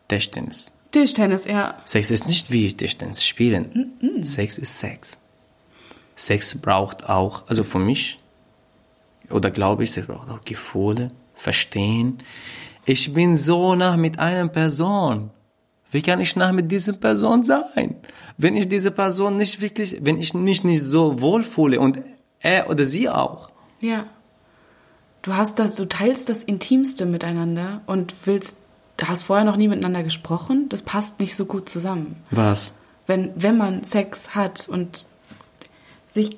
[0.07, 0.73] Tischtennis.
[0.91, 1.77] Tischtennis, ja.
[1.85, 3.93] Sex ist nicht wie Tischtennis spielen.
[4.23, 5.17] Sex ist Sex.
[6.15, 8.19] Sex braucht auch, also für mich,
[9.29, 12.19] oder glaube ich, Sex braucht auch Gefühle, Verstehen.
[12.85, 15.31] Ich bin so nah mit einer Person.
[15.93, 17.95] Wie kann ich nah mit dieser Person sein?
[18.35, 21.99] Wenn ich diese Person nicht wirklich, wenn ich mich nicht so wohlfühle und
[22.39, 23.51] er oder sie auch.
[23.79, 24.05] Ja.
[25.21, 28.57] Du hast das, du teilst das Intimste miteinander und willst,
[28.97, 32.15] du hast vorher noch nie miteinander gesprochen, das passt nicht so gut zusammen.
[32.31, 32.73] Was?
[33.05, 35.05] Wenn, wenn man Sex hat und
[36.09, 36.37] sich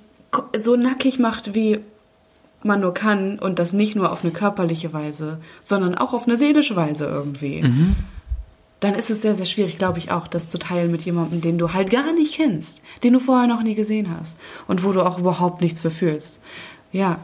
[0.58, 1.80] so nackig macht, wie
[2.62, 6.36] man nur kann und das nicht nur auf eine körperliche Weise, sondern auch auf eine
[6.36, 7.62] seelische Weise irgendwie,
[8.86, 11.58] dann ist es sehr, sehr schwierig, glaube ich, auch das zu teilen mit jemandem, den
[11.58, 15.02] du halt gar nicht kennst, den du vorher noch nie gesehen hast und wo du
[15.06, 16.40] auch überhaupt nichts für fühlst.
[16.92, 17.20] Ja,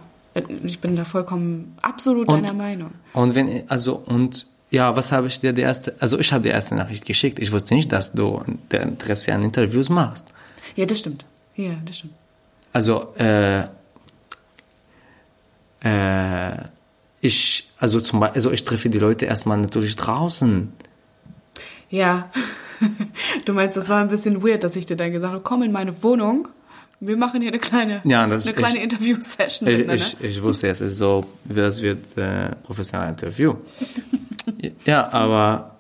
[0.64, 2.92] ich bin da vollkommen absolut Und- deiner Meinung.
[3.14, 6.50] Und wenn, also, und, ja, was habe ich dir die erste, also ich habe die
[6.50, 7.40] erste Nachricht geschickt.
[7.40, 8.42] Ich wusste nicht, dass du
[8.72, 10.34] der Interesse an Interviews machst.
[10.76, 11.26] Ja, das stimmt.
[11.58, 12.14] Ja, das stimmt.
[12.72, 13.64] Also, äh,
[15.84, 16.58] äh,
[17.20, 20.72] ich, also zum Beispiel, also ich treffe die Leute erstmal natürlich draußen.
[21.92, 22.30] Ja.
[23.46, 25.72] Du meinst, das war ein bisschen weird, dass ich dir dann gesagt habe, komm in
[25.72, 26.48] meine Wohnung.
[27.00, 30.68] Wir machen hier eine kleine, Ja, das- eine kleine ich- Interview-Session Ich, ich, ich wusste,
[30.70, 33.56] es ist so, das wird äh, professionelles Interview.
[34.86, 35.76] ja, aber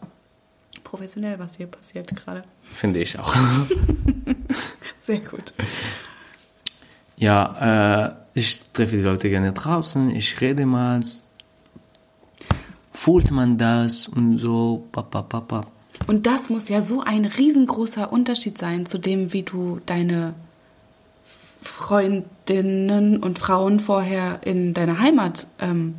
[0.83, 2.43] Professionell, was hier passiert gerade.
[2.71, 3.35] finde ich auch.
[4.99, 5.53] Sehr gut.
[7.17, 8.05] Ja,
[8.35, 11.01] äh, ich treffe die Leute gerne draußen, ich rede mal.
[12.93, 15.65] Fühlt man das und so, papa, papa.
[16.07, 20.33] Und das muss ja so ein riesengroßer Unterschied sein zu dem, wie du deine
[21.61, 25.95] Freundinnen und Frauen vorher in deiner Heimat ähm,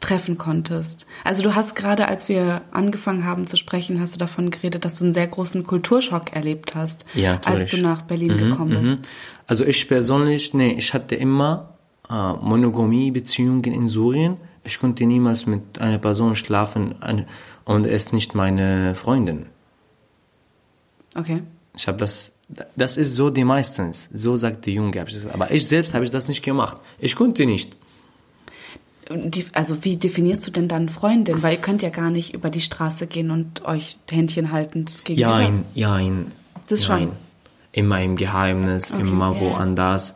[0.00, 1.06] treffen konntest.
[1.24, 4.96] Also du hast gerade, als wir angefangen haben zu sprechen, hast du davon geredet, dass
[4.96, 8.92] du einen sehr großen Kulturschock erlebt hast, Ja, als du nach Berlin gekommen bist.
[8.92, 9.02] Mhm.
[9.46, 11.74] Also ich persönlich, nee, ich hatte immer
[12.10, 14.36] äh, Monogamie-Beziehungen in Syrien.
[14.64, 16.94] Ich konnte niemals mit einer Person schlafen
[17.64, 19.46] und es ist nicht meine Freundin.
[21.14, 21.42] Okay.
[21.76, 22.32] Ich habe das,
[22.76, 25.04] das ist so die meistens, so sagt die Junge.
[25.32, 26.78] Aber ich selbst habe ich das nicht gemacht.
[26.98, 27.76] Ich konnte nicht.
[29.10, 31.42] Die, also wie definierst du denn dann Freundin?
[31.42, 35.40] Weil ihr könnt ja gar nicht über die Straße gehen und euch Händchen haltend gegenüber.
[35.40, 36.26] Jein, jein.
[36.68, 36.98] Das schon.
[36.98, 37.12] jein.
[37.72, 39.40] Immer im Geheimnis, Okay, immer ja, ja.
[39.40, 40.14] woanders.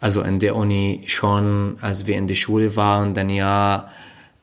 [0.00, 3.88] Also in der Uni schon, als wir in der Schule waren, dann ja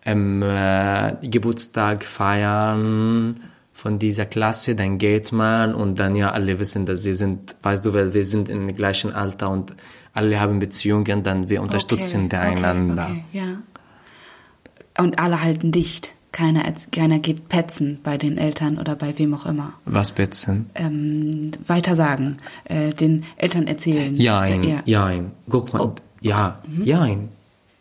[0.04, 3.42] am äh, Geburtstag feiern
[3.74, 7.86] von dieser Klasse, dann geht man und dann ja alle wissen, dass sie sind, weißt
[7.86, 9.74] du, weil wir sind im gleichen Alter und
[10.14, 13.08] alle haben Beziehungen, dann wir unterstützen okay, einander.
[13.10, 15.04] Okay, okay, ja.
[15.04, 16.14] Und alle halten dicht.
[16.32, 19.74] Keiner, keiner geht petzen bei den Eltern oder bei wem auch immer.
[19.86, 20.64] Was bitte?
[20.76, 24.16] Ähm, weiter sagen, äh, den Eltern erzählen.
[24.16, 24.80] Jein, Äh, ja.
[24.86, 25.32] jein.
[25.50, 25.96] Guck mal, Oh.
[26.22, 27.28] ja, jein.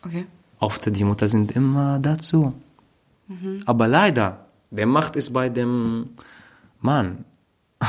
[0.05, 0.25] Okay.
[0.59, 2.53] Oft die Mutter sind immer dazu.
[3.29, 3.61] Mhm.
[3.65, 6.05] Aber leider, der Macht ist bei dem
[6.81, 7.23] Mann.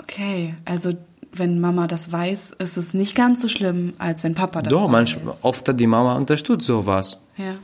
[0.00, 0.92] Okay, also
[1.32, 4.84] wenn Mama das weiß, ist es nicht ganz so schlimm, als wenn Papa das Doch,
[4.84, 4.90] weiß.
[4.90, 7.18] manchmal, oft die Mama unterstützt sowas.
[7.36, 7.54] Ja.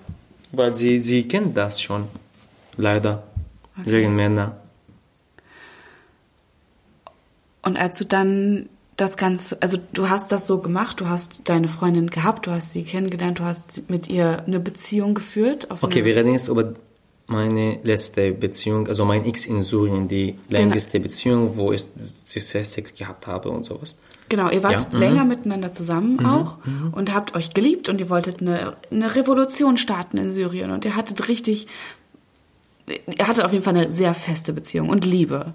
[0.56, 2.06] Weil sie, sie kennt das schon.
[2.76, 3.22] Leider.
[3.76, 4.56] Wegen Männer.
[7.62, 11.68] Und als du dann das Ganze, also du hast das so gemacht, du hast deine
[11.68, 15.66] Freundin gehabt, du hast sie kennengelernt, du hast mit ihr eine Beziehung geführt.
[15.70, 16.74] Okay, wir reden jetzt über
[17.26, 23.26] meine letzte Beziehung, also mein Ex in Syrien, die längste Beziehung, wo ich Sex gehabt
[23.26, 23.96] habe und sowas.
[24.34, 24.98] Genau, ihr wart Ja, mhm.
[24.98, 26.58] länger miteinander zusammen auch
[26.90, 30.96] und habt euch geliebt und ihr wolltet eine, eine Revolution starten in Syrien und ihr
[30.96, 31.68] hattet richtig,
[32.88, 35.54] ihr hattet auf jeden Fall eine sehr feste Beziehung und Liebe.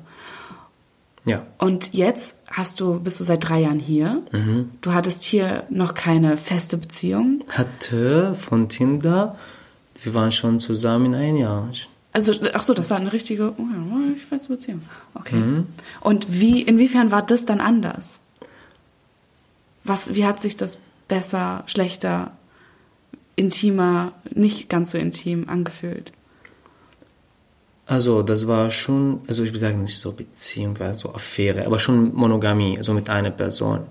[1.26, 1.46] Ja.
[1.58, 4.22] Und jetzt hast du, bist du seit drei Jahren hier.
[4.32, 4.70] Mhm.
[4.80, 7.42] Du hattest hier noch keine feste Beziehung.
[7.50, 9.36] Hatte von Tinder,
[10.02, 11.70] wir waren schon zusammen ein Jahr.
[12.14, 14.84] Also, ach so, das war eine richtige, oh ja, feste Beziehung.
[15.16, 15.36] Okay.
[15.36, 15.66] Mhm.
[16.00, 18.20] Und wie, inwiefern war das dann anders?
[19.90, 20.78] Was, wie hat sich das
[21.08, 22.32] besser, schlechter,
[23.36, 26.14] intimer, nicht ganz so intim angefühlt?
[27.88, 32.14] Also das war schon, also ich will sagen nicht so Beziehung, so Affäre, aber schon
[32.14, 33.88] Monogamie, also mit einer Person.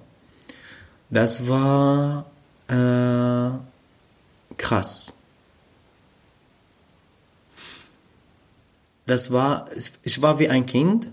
[1.10, 2.26] Das war
[2.68, 3.50] äh,
[4.56, 5.12] krass.
[9.06, 9.66] Das war,
[10.04, 11.10] ich war wie ein Kind,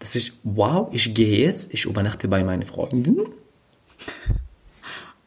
[0.00, 3.20] dass ich, wow, ich gehe jetzt, ich übernachte bei meinen Freunden.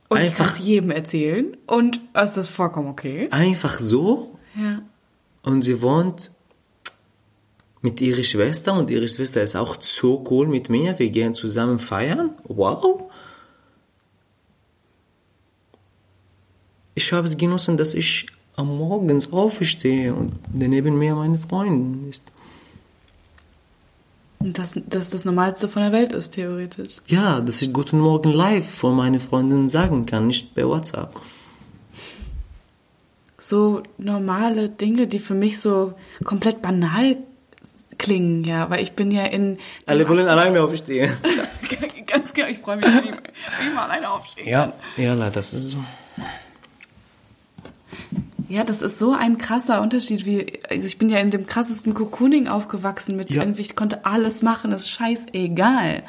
[0.09, 3.28] Und ich Einfach- kann es jedem erzählen und es ist vollkommen okay.
[3.32, 4.82] Einfach so Ja.
[5.43, 6.32] Und sie wohnt
[7.82, 10.99] mit ihrer Schwester und ihre Schwester ist auch so cool mit mir.
[10.99, 12.32] Wir gehen zusammen feiern.
[12.43, 13.09] Wow.
[16.93, 22.24] Ich habe es genossen, dass ich am Morgens aufstehe und neben mir meine Freundin ist.
[24.42, 26.98] Und das, das Normalste von der Welt ist, theoretisch.
[27.06, 31.16] Ja, dass ich Guten Morgen live vor meine Freundin sagen kann, nicht per WhatsApp.
[33.38, 37.18] So normale Dinge, die für mich so komplett banal
[37.98, 39.60] klingen, ja, weil ich bin ja in...
[39.86, 41.12] Alle wollen alleine aufstehen.
[42.08, 43.20] Ganz genau, ich freue mich, wenn
[43.68, 44.50] ich, mal alleine aufstehe.
[44.50, 45.78] Ja, ja, das ist so.
[48.52, 51.93] Ja, das ist so ein krasser Unterschied, wie, also ich bin ja in dem krassesten
[51.93, 53.43] Cocooning aufgewachsen mit Ja.
[53.43, 56.04] irgendwie, ich konnte alles machen, ist scheißegal.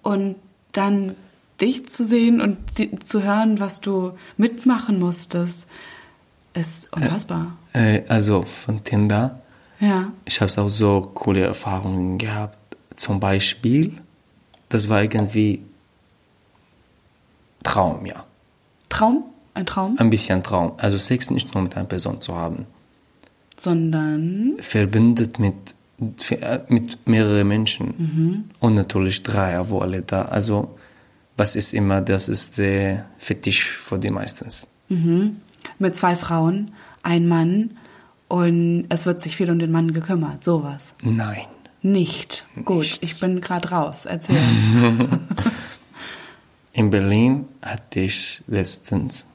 [0.00, 0.36] Und
[0.70, 1.16] dann
[1.60, 5.66] dich zu sehen und die, zu hören, was du mitmachen musstest,
[6.54, 7.56] ist unfassbar.
[7.72, 9.40] Äh, also von Tinder.
[9.80, 10.12] Ja.
[10.24, 12.58] Ich habe auch so coole Erfahrungen gehabt.
[12.94, 13.94] Zum Beispiel,
[14.68, 15.64] das war irgendwie
[17.64, 18.24] Traum, ja.
[18.88, 19.24] Traum?
[19.54, 19.96] Ein Traum?
[19.98, 20.72] Ein bisschen Traum.
[20.78, 22.66] Also Sex nicht nur mit einer Person zu haben.
[23.58, 25.54] Sondern, Verbindet mit,
[26.68, 28.50] mit mehreren Menschen.
[28.60, 30.22] Und natürlich drei, wo alle da.
[30.22, 30.76] Also,
[31.36, 34.66] was ist immer, das ist der Fetisch für die meistens.
[35.78, 36.72] mit zwei Frauen,
[37.02, 37.72] ein Mann
[38.28, 40.94] und es wird sich viel um den Mann gekümmert, sowas.
[41.02, 41.46] Nein.
[41.82, 42.46] Nicht.
[42.64, 44.06] Gut, ich bin gerade raus.
[44.06, 44.38] Erzähl.
[46.72, 49.26] In Berlin hatte ich letztens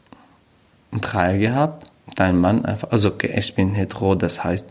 [0.91, 1.91] Dreier gehabt.
[2.17, 4.67] einem Mann einfach, also okay, ich bin hetero, das heißt,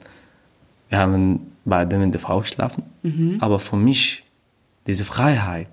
[0.89, 2.85] wir haben beide mit der Frau geschlafen.
[3.41, 4.25] Aber für mich,
[4.87, 5.69] diese Freiheit,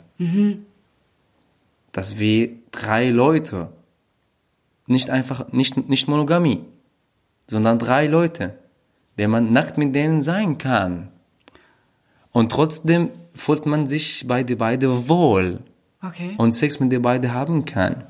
[1.91, 3.69] dass wir drei Leute,
[4.87, 6.63] nicht einfach, nicht, nicht Monogamie,
[7.47, 8.55] sondern drei Leute,
[9.17, 11.09] der man nackt mit denen sein kann.
[12.31, 15.59] Und trotzdem fühlt man sich bei den beiden wohl
[16.01, 16.33] Okay.
[16.37, 18.03] und Sex mit den beiden haben kann.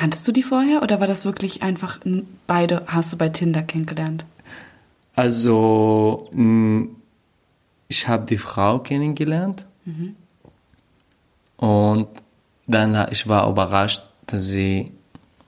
[0.00, 1.98] Kanntest du die vorher oder war das wirklich einfach
[2.46, 4.24] beide hast du bei Tinder kennengelernt?
[5.14, 6.86] Also, mh,
[7.88, 9.66] ich habe die Frau kennengelernt
[11.58, 12.08] und
[12.66, 14.90] dann ich war überrascht, dass sie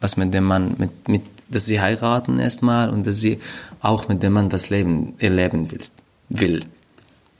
[0.03, 3.40] was mit dem Mann, mit, mit, dass sie heiraten erstmal und dass sie
[3.80, 5.80] auch mit dem Mann das Leben erleben will.
[6.28, 6.66] will.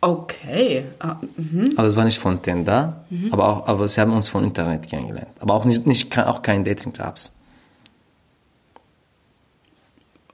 [0.05, 0.85] Okay.
[0.99, 1.71] Ah, mhm.
[1.77, 5.31] Also es war nicht von Tinder, aber auch, aber sie haben uns von Internet kennengelernt.
[5.39, 7.31] Aber auch nicht, nicht auch kein Dating-Apps.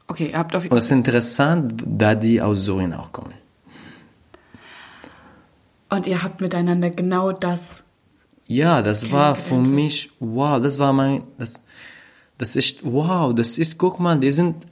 [0.07, 3.35] Okay, ihr habt auf Und das ist interessant, da die aus Syrien auch kommen.
[5.91, 7.85] und ihr habt miteinander genau das.
[8.47, 11.63] Ja, das war für mich, wow, das war mein, das,
[12.39, 14.65] das ist, wow, das ist, guck mal, die sind,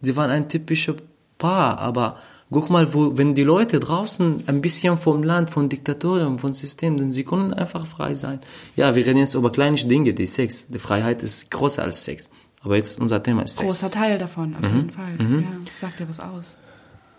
[0.00, 0.94] die waren ein typischer
[1.38, 2.18] Paar, aber
[2.50, 6.96] guck mal, wo, wenn die Leute draußen ein bisschen vom Land, von Diktatorium, von System,
[6.96, 8.40] dann sie können einfach frei sein.
[8.76, 12.30] Ja, wir reden jetzt über kleine Dinge, die Sex, die Freiheit ist größer als Sex.
[12.62, 13.66] Aber jetzt unser Thema ist Sex.
[13.68, 14.76] Großer Teil davon, auf Mhm.
[14.76, 15.16] jeden Fall.
[15.18, 16.56] Ja, sagt dir was aus.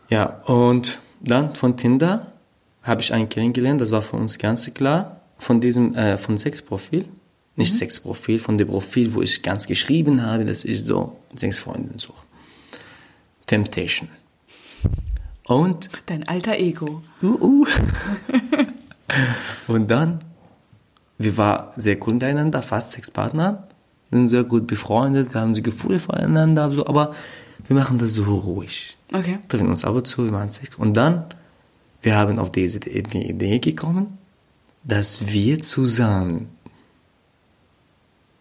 [0.10, 2.32] Ja, und dann von Tinder
[2.84, 7.06] habe ich einen kennengelernt, das war für uns ganz klar, von diesem, äh, von Sexprofil.
[7.58, 12.24] Nicht Sexprofil, von dem Profil, wo ich ganz geschrieben habe, dass ich so Sexfreundin suche.
[13.46, 14.10] Temptation.
[15.46, 17.02] Und, Dein alter Ego.
[17.22, 17.66] uh, uh.
[19.68, 20.20] und dann,
[21.18, 23.68] wir waren sehr cool miteinander, fast Sexpartner,
[24.12, 27.14] sind sehr gut befreundet, wir haben sie Gefühle voneinander, so, aber
[27.68, 28.98] Wir machen das so ruhig.
[29.14, 29.40] Okay.
[29.48, 30.76] Treffen uns ab und zu, wir machen Sex.
[30.76, 31.26] Und dann,
[32.02, 34.18] wir haben auf diese die Idee gekommen,
[34.84, 36.50] dass wir zusammen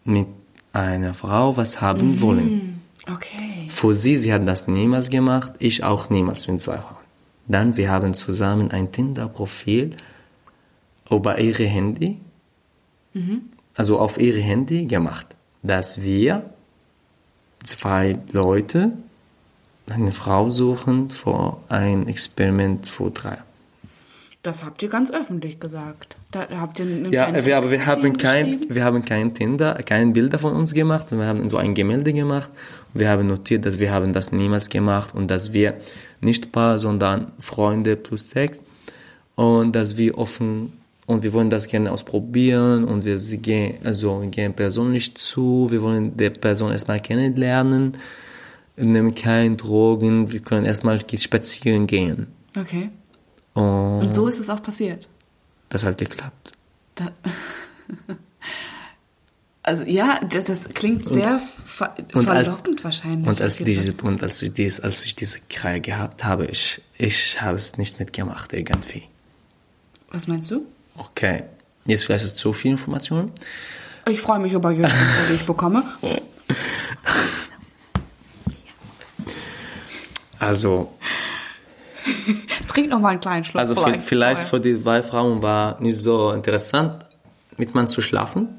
[0.03, 0.27] mit
[0.73, 2.81] einer Frau was haben wollen.
[3.11, 3.67] Okay.
[3.69, 6.94] Für sie, sie hat das niemals gemacht, ich auch niemals mit zwei Frauen.
[7.47, 9.95] Dann, wir haben zusammen ein Tinder-Profil
[11.09, 12.17] über ihre Handy,
[13.75, 15.27] also auf ihre Handy gemacht,
[15.61, 16.49] dass wir
[17.63, 18.93] zwei Leute
[19.89, 23.37] eine Frau suchen für ein Experiment für drei.
[24.41, 26.17] Das habt ihr ganz öffentlich gesagt.
[26.29, 30.37] Da habt ihr Ja, wir, aber wir haben kein, wir haben kein Tinder, kein Bilder
[30.37, 31.11] von uns gemacht.
[31.11, 32.51] Wir haben so ein Gemälde gemacht.
[32.93, 35.73] Wir haben notiert, dass wir haben das niemals gemacht und dass wir
[36.25, 38.59] nicht Paar, sondern Freunde plus Sex
[39.35, 40.73] und dass wir offen
[41.07, 45.67] und wir wollen das gerne ausprobieren und wir gehen, also gehen persönlich zu.
[45.69, 47.97] Wir wollen der Person erstmal kennenlernen.
[48.75, 50.31] Wir nehmen keine Drogen.
[50.31, 52.27] Wir können erstmal spazieren gehen.
[52.57, 52.89] Okay.
[53.53, 55.07] Und, Und so ist es auch passiert.
[55.69, 56.53] das hat geklappt.
[56.95, 57.11] Da
[59.67, 63.27] also ja, das, das klingt sehr ver Und als, verlockend wahrscheinlich.
[63.27, 67.41] und als, diese, und als ich dies, als ich diese Krei gehabt habe, ich, ich
[67.41, 69.03] habe es nicht mitgemacht irgendwie.
[70.11, 70.65] Was meinst du?
[70.97, 71.43] Okay.
[71.85, 73.31] Jetzt vielleicht ist zu viel Information.
[74.07, 74.91] Ich freue mich über jede
[75.29, 75.83] die ich bekomme.
[80.39, 80.91] Also,
[82.67, 83.59] Trink noch mal einen kleinen Schluck.
[83.59, 87.03] also vi- vielleicht für die zwei Frauen war nicht so interessant,
[87.57, 88.49] mit man zu schlafen,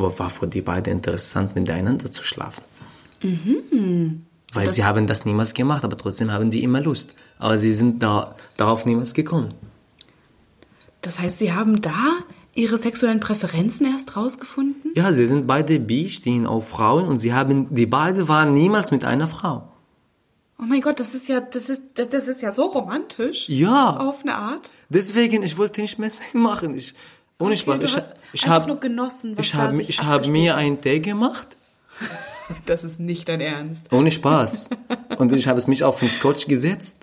[0.00, 2.62] aber war für die beiden interessant, miteinander zu schlafen.
[4.52, 7.12] Weil sie haben das niemals gemacht, aber trotzdem haben die immer Lust.
[7.38, 9.54] Aber sie sind da, darauf niemals gekommen.
[11.02, 12.18] Das heißt, Sie haben da
[12.54, 14.92] Ihre sexuellen Präferenzen erst rausgefunden?
[14.94, 18.90] Ja, sie sind beide bi, stehen auf Frauen und sie haben, die beide waren niemals
[18.90, 19.68] mit einer Frau.
[20.58, 23.48] Oh mein Gott, das ist ja, das ist, das, das ist ja so romantisch.
[23.48, 23.96] Ja.
[23.96, 24.72] Auf eine Art.
[24.88, 26.74] Deswegen, ich wollte nicht mehr machen.
[26.74, 26.94] Ich,
[27.40, 27.80] ohne Okay, Spaß.
[27.80, 27.96] ich
[28.32, 31.56] ich habe genossen, was ich habe ich habe mir einen Tee gemacht.
[32.66, 33.92] Das ist nicht dein Ernst.
[33.92, 34.70] Ohne Spaß.
[35.18, 36.96] und ich habe es mich auf den Couch gesetzt.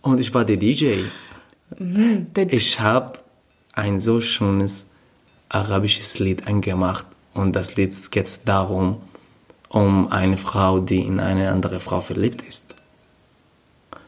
[0.00, 1.02] Und ich war der DJ.
[1.78, 3.18] Der, Ich habe
[3.74, 4.86] ein so schönes
[5.50, 7.04] arabisches Lied angemacht.
[7.34, 9.02] Und das Lied geht darum,
[9.68, 12.74] um eine Frau, die in eine andere Frau verliebt ist.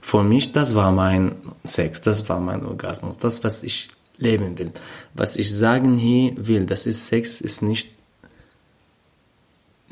[0.00, 3.88] Für mich, das war mein Sex, das war mein Orgasmus, das, was ich
[4.24, 4.72] leben will.
[5.14, 7.94] Was ich sagen hier will, das ist Sex, ist nicht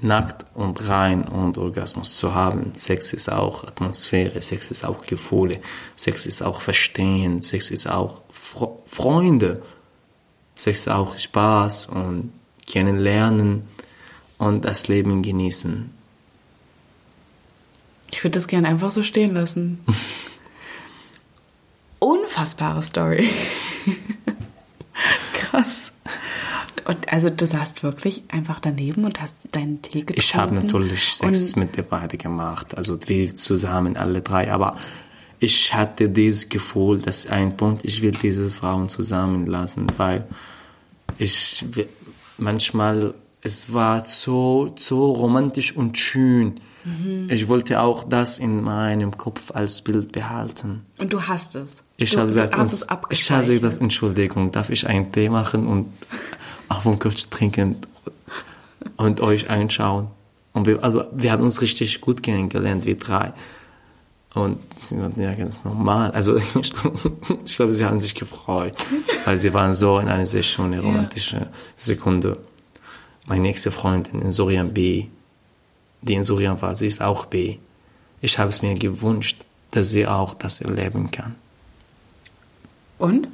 [0.03, 2.73] nackt und rein und Orgasmus zu haben.
[2.75, 5.61] Sex ist auch Atmosphäre, Sex ist auch Gefühle,
[5.95, 9.63] Sex ist auch Verstehen, Sex ist auch Fro Freunde,
[10.57, 12.33] Sex ist auch Spaß und
[12.67, 13.69] kennenlernen
[14.39, 15.91] und das Leben genießen.
[18.11, 19.85] ich würde das gerne einfach so stehen lassen.
[21.99, 23.29] Unfassbare Story.
[25.33, 25.93] Krass.
[26.85, 30.19] Und also du saßt wirklich einfach daneben und hast deinen Tee getrunken.
[30.19, 34.79] Ich habe natürlich Sex mit der beiden gemacht, also wir zusammen alle drei, aber
[35.39, 40.27] ich hatte dieses Gefühl, dass ein Punkt, ich will diese Frauen zusammenlassen, weil
[41.19, 41.67] ich
[42.39, 46.61] manchmal es war so so romantisch und schön.
[46.85, 47.29] Mhm.
[47.29, 50.87] Ich wollte auch das in meinem Kopf als Bild behalten.
[50.97, 51.83] Und du hast es.
[51.99, 55.93] Ich habe gesagt, hast es ich habe gesagt, Entschuldigung, darf ich einen Tee machen und
[56.69, 57.77] auf den Couch trinken
[58.97, 60.09] und euch einschauen?
[60.53, 63.33] Und wir, also wir haben uns richtig gut kennengelernt, wir drei.
[64.35, 66.11] Und sie waren ja ganz normal.
[66.13, 66.37] Also
[67.45, 68.75] ich, glaube, sie haben sich gefreut,
[69.25, 72.39] weil sie waren so in einer sehr schönen romantische Sekunde.
[73.27, 75.07] Meine nächste Freundin in Syrien B,
[76.01, 77.59] die in Syrien war, sie ist auch B.
[78.21, 81.35] Ich habe es mir gewünscht, dass sie auch das erleben kann.
[82.99, 83.29] Und?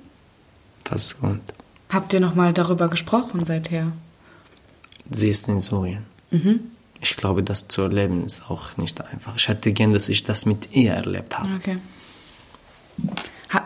[0.89, 1.41] Was und
[1.89, 3.93] Habt ihr nochmal darüber gesprochen seither?
[5.11, 6.05] sie ist in Syrien.
[7.01, 9.36] Ich glaube, das zu erleben ist auch nicht einfach.
[9.36, 11.49] Ich hätte gern, dass ich das mit ihr erlebt habe.
[11.57, 11.78] Okay.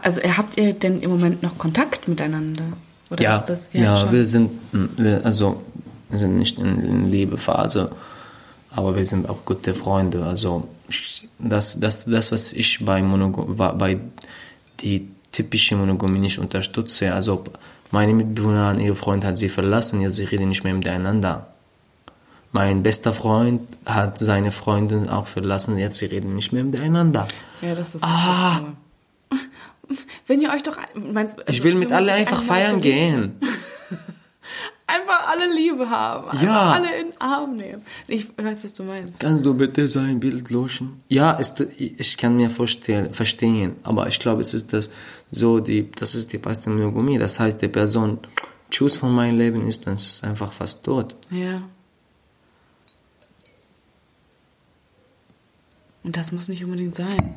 [0.02, 2.64] Also habt ihr denn im Moment noch Kontakt miteinander?
[3.10, 4.12] Oder Ja, das ja, schon?
[4.12, 5.62] wir sind, wir, also,
[6.10, 7.90] wir sind nicht in, in Liebephase,
[8.70, 10.24] aber wir sind auch gute Freunde.
[10.24, 10.68] Also,
[11.38, 13.98] das, das, das, was ich bei Monogam, bei
[14.80, 17.42] die typische Monogamie nicht unterstütze, also,
[17.92, 21.46] meine Mitbewohner, ihr Freund hat sie verlassen, jetzt sie reden nicht mehr miteinander.
[22.50, 27.26] Mein bester Freund hat seine Freundin auch verlassen, jetzt sie reden nicht mehr miteinander.
[27.62, 28.60] Ja, das ist Ah.
[29.30, 29.38] cool.
[30.26, 30.76] Wenn ihr euch doch...
[30.94, 33.38] Meinst, Ich will mit alle einfach feiern gehen.
[34.94, 36.28] Einfach alle Liebe haben.
[36.30, 36.72] Einfach Ja.
[36.72, 37.82] alle in den Arm nehmen.
[38.08, 39.18] Ich weiß, was du meinst.
[39.18, 41.02] Kannst du bitte sein Bild löschen?
[41.08, 44.90] Ja, es, ich kann mir vorstellen, verstehen, aber ich glaube, es ist das
[45.30, 47.18] so die, das ist die beste Monogamie.
[47.18, 48.18] Das heißt, die Person
[48.70, 51.14] Tschüss von meinem Leben ist, dann ist es einfach fast tot.
[51.30, 51.62] Ja.
[56.04, 57.34] Und das muss nicht unbedingt sein.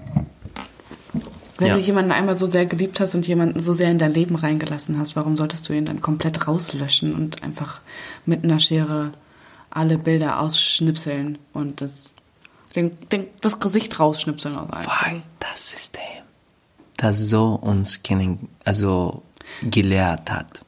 [1.57, 1.75] Wenn Ja.
[1.75, 4.99] du jemanden einmal so sehr geliebt hast und jemanden so sehr in dein Leben reingelassen
[4.99, 7.79] hast, warum solltest du ihn dann komplett rauslöschen und einfach
[8.25, 9.13] mit einer Schere
[9.69, 12.09] alle Bilder ausschnipseln und das,
[12.75, 14.85] den, den, das Gesicht rausschnipseln aus allem?
[14.87, 16.01] Weil das System,
[16.97, 19.21] das so uns kennen, also
[19.63, 20.65] gelehrt hat.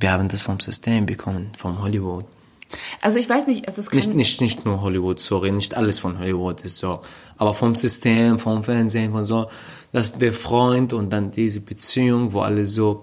[0.00, 2.24] Wir haben das vom System bekommen, vom Hollywood.
[3.00, 5.98] Also ich weiß nicht, es ist kein, Nicht, nicht, nicht nur Hollywood, sorry, nicht alles
[6.00, 7.00] von Hollywood ist so.
[7.36, 9.48] Aber vom System, vom Fernsehen, von so,
[9.94, 13.00] dass der Freund und dann diese Beziehung, wo alle so,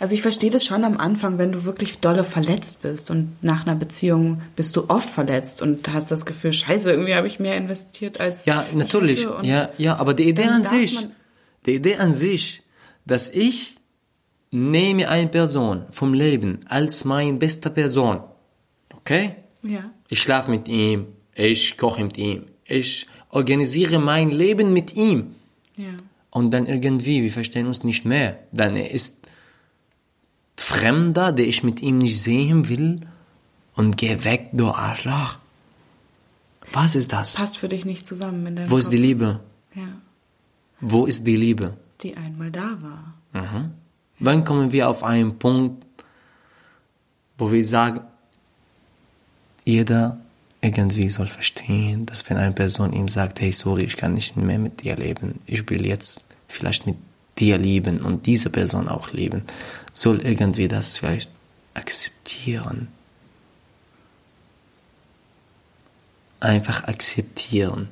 [0.00, 3.64] Also ich verstehe das schon am Anfang, wenn du wirklich dolle verletzt bist und nach
[3.64, 7.56] einer Beziehung bist du oft verletzt und hast das Gefühl, scheiße, irgendwie habe ich mehr
[7.56, 11.06] investiert als ja, ich natürlich, ja, ja, aber die Idee an sich,
[11.66, 12.64] die Idee an sich,
[13.06, 13.76] dass ich
[14.50, 18.24] nehme eine Person vom Leben als meine beste Person,
[18.92, 19.36] okay?
[19.62, 19.92] Ja.
[20.08, 25.36] Ich schlafe mit ihm, ich koche mit ihm, ich organisiere mein Leben mit ihm.
[25.76, 25.90] Ja.
[26.30, 28.38] Und dann irgendwie, wir verstehen uns nicht mehr.
[28.52, 29.26] Dann er ist
[30.56, 33.00] Fremder, der ich mit ihm nicht sehen will.
[33.74, 35.38] Und geh weg, du Arschloch.
[36.72, 37.34] Was ist das?
[37.34, 38.94] Passt für dich nicht zusammen in deinem Wo ist Kopf.
[38.94, 39.40] die Liebe?
[39.74, 39.88] Ja.
[40.80, 41.76] Wo ist die Liebe?
[42.02, 43.14] Die einmal da war.
[44.18, 45.84] Wann kommen wir auf einen Punkt,
[47.38, 48.00] wo wir sagen,
[49.64, 50.21] jeder
[50.62, 54.60] irgendwie soll verstehen, dass wenn eine Person ihm sagt, hey, sorry, ich kann nicht mehr
[54.60, 56.96] mit dir leben, ich will jetzt vielleicht mit
[57.38, 59.42] dir lieben und diese Person auch lieben,
[59.92, 61.30] soll irgendwie das vielleicht
[61.74, 62.88] akzeptieren.
[66.38, 67.88] Einfach akzeptieren.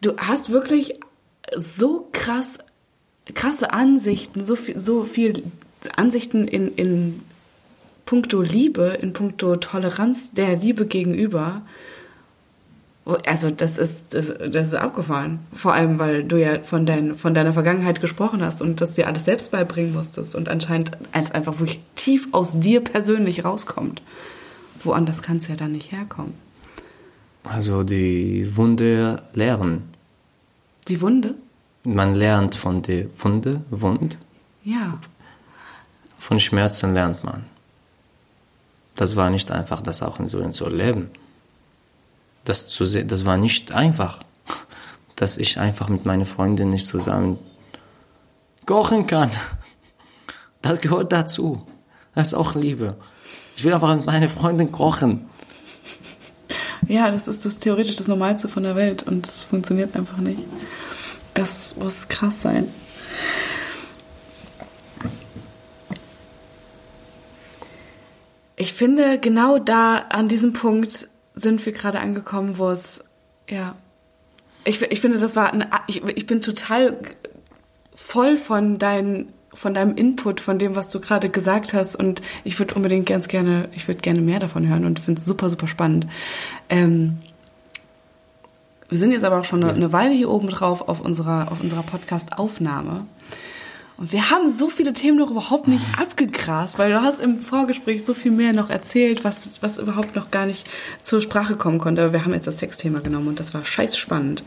[0.00, 0.98] Du hast wirklich
[1.56, 2.58] so krass,
[3.34, 5.44] krasse Ansichten, so viel, so viel
[5.90, 7.22] Ansichten in, in
[8.06, 11.62] puncto Liebe, in puncto Toleranz der Liebe gegenüber.
[13.26, 15.40] Also das ist, das, das ist abgefahren.
[15.54, 19.06] Vor allem, weil du ja von, dein, von deiner Vergangenheit gesprochen hast und das dir
[19.06, 24.00] alles selbst beibringen musstest und anscheinend einfach wirklich tief aus dir persönlich rauskommt.
[24.82, 26.34] Woanders kann es ja dann nicht herkommen.
[27.42, 29.82] Also die Wunde lernen.
[30.88, 31.34] Die Wunde?
[31.84, 34.18] Man lernt von der Wunde, Wund,
[34.64, 34.98] Ja.
[36.24, 37.44] Von Schmerzen lernt man.
[38.94, 41.10] Das war nicht einfach, das auch in so zu erleben.
[42.46, 44.22] Das zu sehen, das war nicht einfach,
[45.16, 47.38] dass ich einfach mit meiner Freundin nicht zusammen
[48.64, 49.30] kochen kann.
[50.62, 51.66] Das gehört dazu.
[52.14, 52.96] Das ist auch Liebe.
[53.54, 55.28] Ich will einfach mit meiner Freundin kochen.
[56.88, 60.40] Ja, das ist das theoretisch das Normalste von der Welt und es funktioniert einfach nicht.
[61.34, 62.68] Das muss krass sein.
[68.56, 73.02] Ich finde, genau da, an diesem Punkt sind wir gerade angekommen, wo es,
[73.48, 73.74] ja,
[74.64, 76.96] ich, ich finde, das war, eine, ich, ich bin total
[77.94, 81.96] voll von deinen von deinem Input, von dem, was du gerade gesagt hast.
[81.96, 85.26] Und ich würde unbedingt ganz gerne, ich würde gerne mehr davon hören und finde es
[85.26, 86.06] super, super spannend.
[86.68, 87.18] Ähm,
[88.88, 91.60] wir sind jetzt aber auch schon eine, eine Weile hier oben drauf auf unserer, auf
[91.60, 93.06] unserer Podcast-Aufnahme.
[93.96, 98.04] Und wir haben so viele Themen noch überhaupt nicht abgegrast, weil du hast im Vorgespräch
[98.04, 100.66] so viel mehr noch erzählt, was, was überhaupt noch gar nicht
[101.02, 102.02] zur Sprache kommen konnte.
[102.02, 104.42] Aber wir haben jetzt das Sexthema genommen und das war scheiß spannend.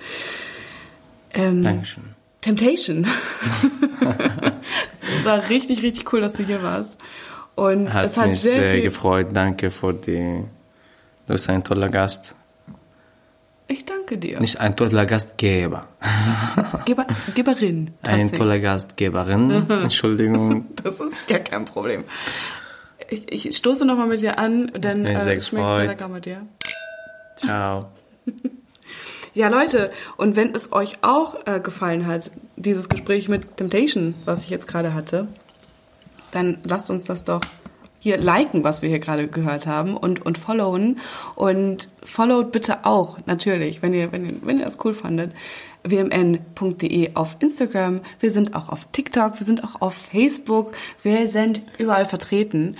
[1.34, 2.04] Ähm, Dankeschön.
[2.42, 3.08] Temptation.
[5.20, 7.00] Es war richtig, richtig cool, dass du hier warst.
[7.56, 9.28] Und Hat es hat mich sehr, sehr, gefreut.
[9.34, 10.44] Danke für die.
[11.26, 12.36] Du bist ein toller Gast.
[13.68, 14.40] Ich danke dir.
[14.40, 15.88] Nicht ein toller Gastgeber.
[16.86, 17.06] Geber,
[17.36, 17.92] Geberin.
[18.02, 19.66] Ein toller Gastgeberin.
[19.84, 20.68] Entschuldigung.
[20.84, 22.06] Das ist gar kein Problem.
[23.10, 25.88] Ich, ich stoße nochmal mit dir an, Mich äh, es schmeckt gefreut.
[25.88, 26.46] lecker mit dir.
[27.36, 27.90] Ciao.
[29.34, 34.44] Ja, Leute, und wenn es euch auch äh, gefallen hat, dieses Gespräch mit Temptation, was
[34.44, 35.28] ich jetzt gerade hatte,
[36.32, 37.42] dann lasst uns das doch
[38.08, 41.00] hier liken, was wir hier gerade gehört haben und, und followen.
[41.36, 45.34] Und followt bitte auch, natürlich, wenn ihr, wenn ihr, wenn ihr das cool fandet,
[45.84, 48.02] wmn.de auf Instagram.
[48.20, 52.78] Wir sind auch auf TikTok, wir sind auch auf Facebook, wir sind überall vertreten.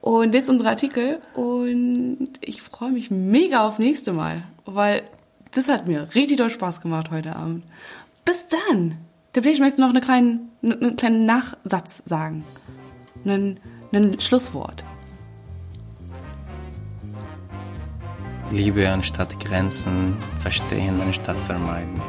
[0.00, 5.02] Und jetzt unsere Artikel und ich freue mich mega aufs nächste Mal, weil
[5.52, 7.64] das hat mir richtig doll Spaß gemacht heute Abend.
[8.24, 8.98] Bis dann!
[9.32, 12.44] Vielleicht möchtest du noch einen kleinen, einen kleinen Nachsatz sagen.
[13.24, 13.58] Einen,
[13.94, 14.84] einen Schlusswort.
[18.50, 22.00] Liebe anstatt Grenzen, verstehen anstatt vermeiden.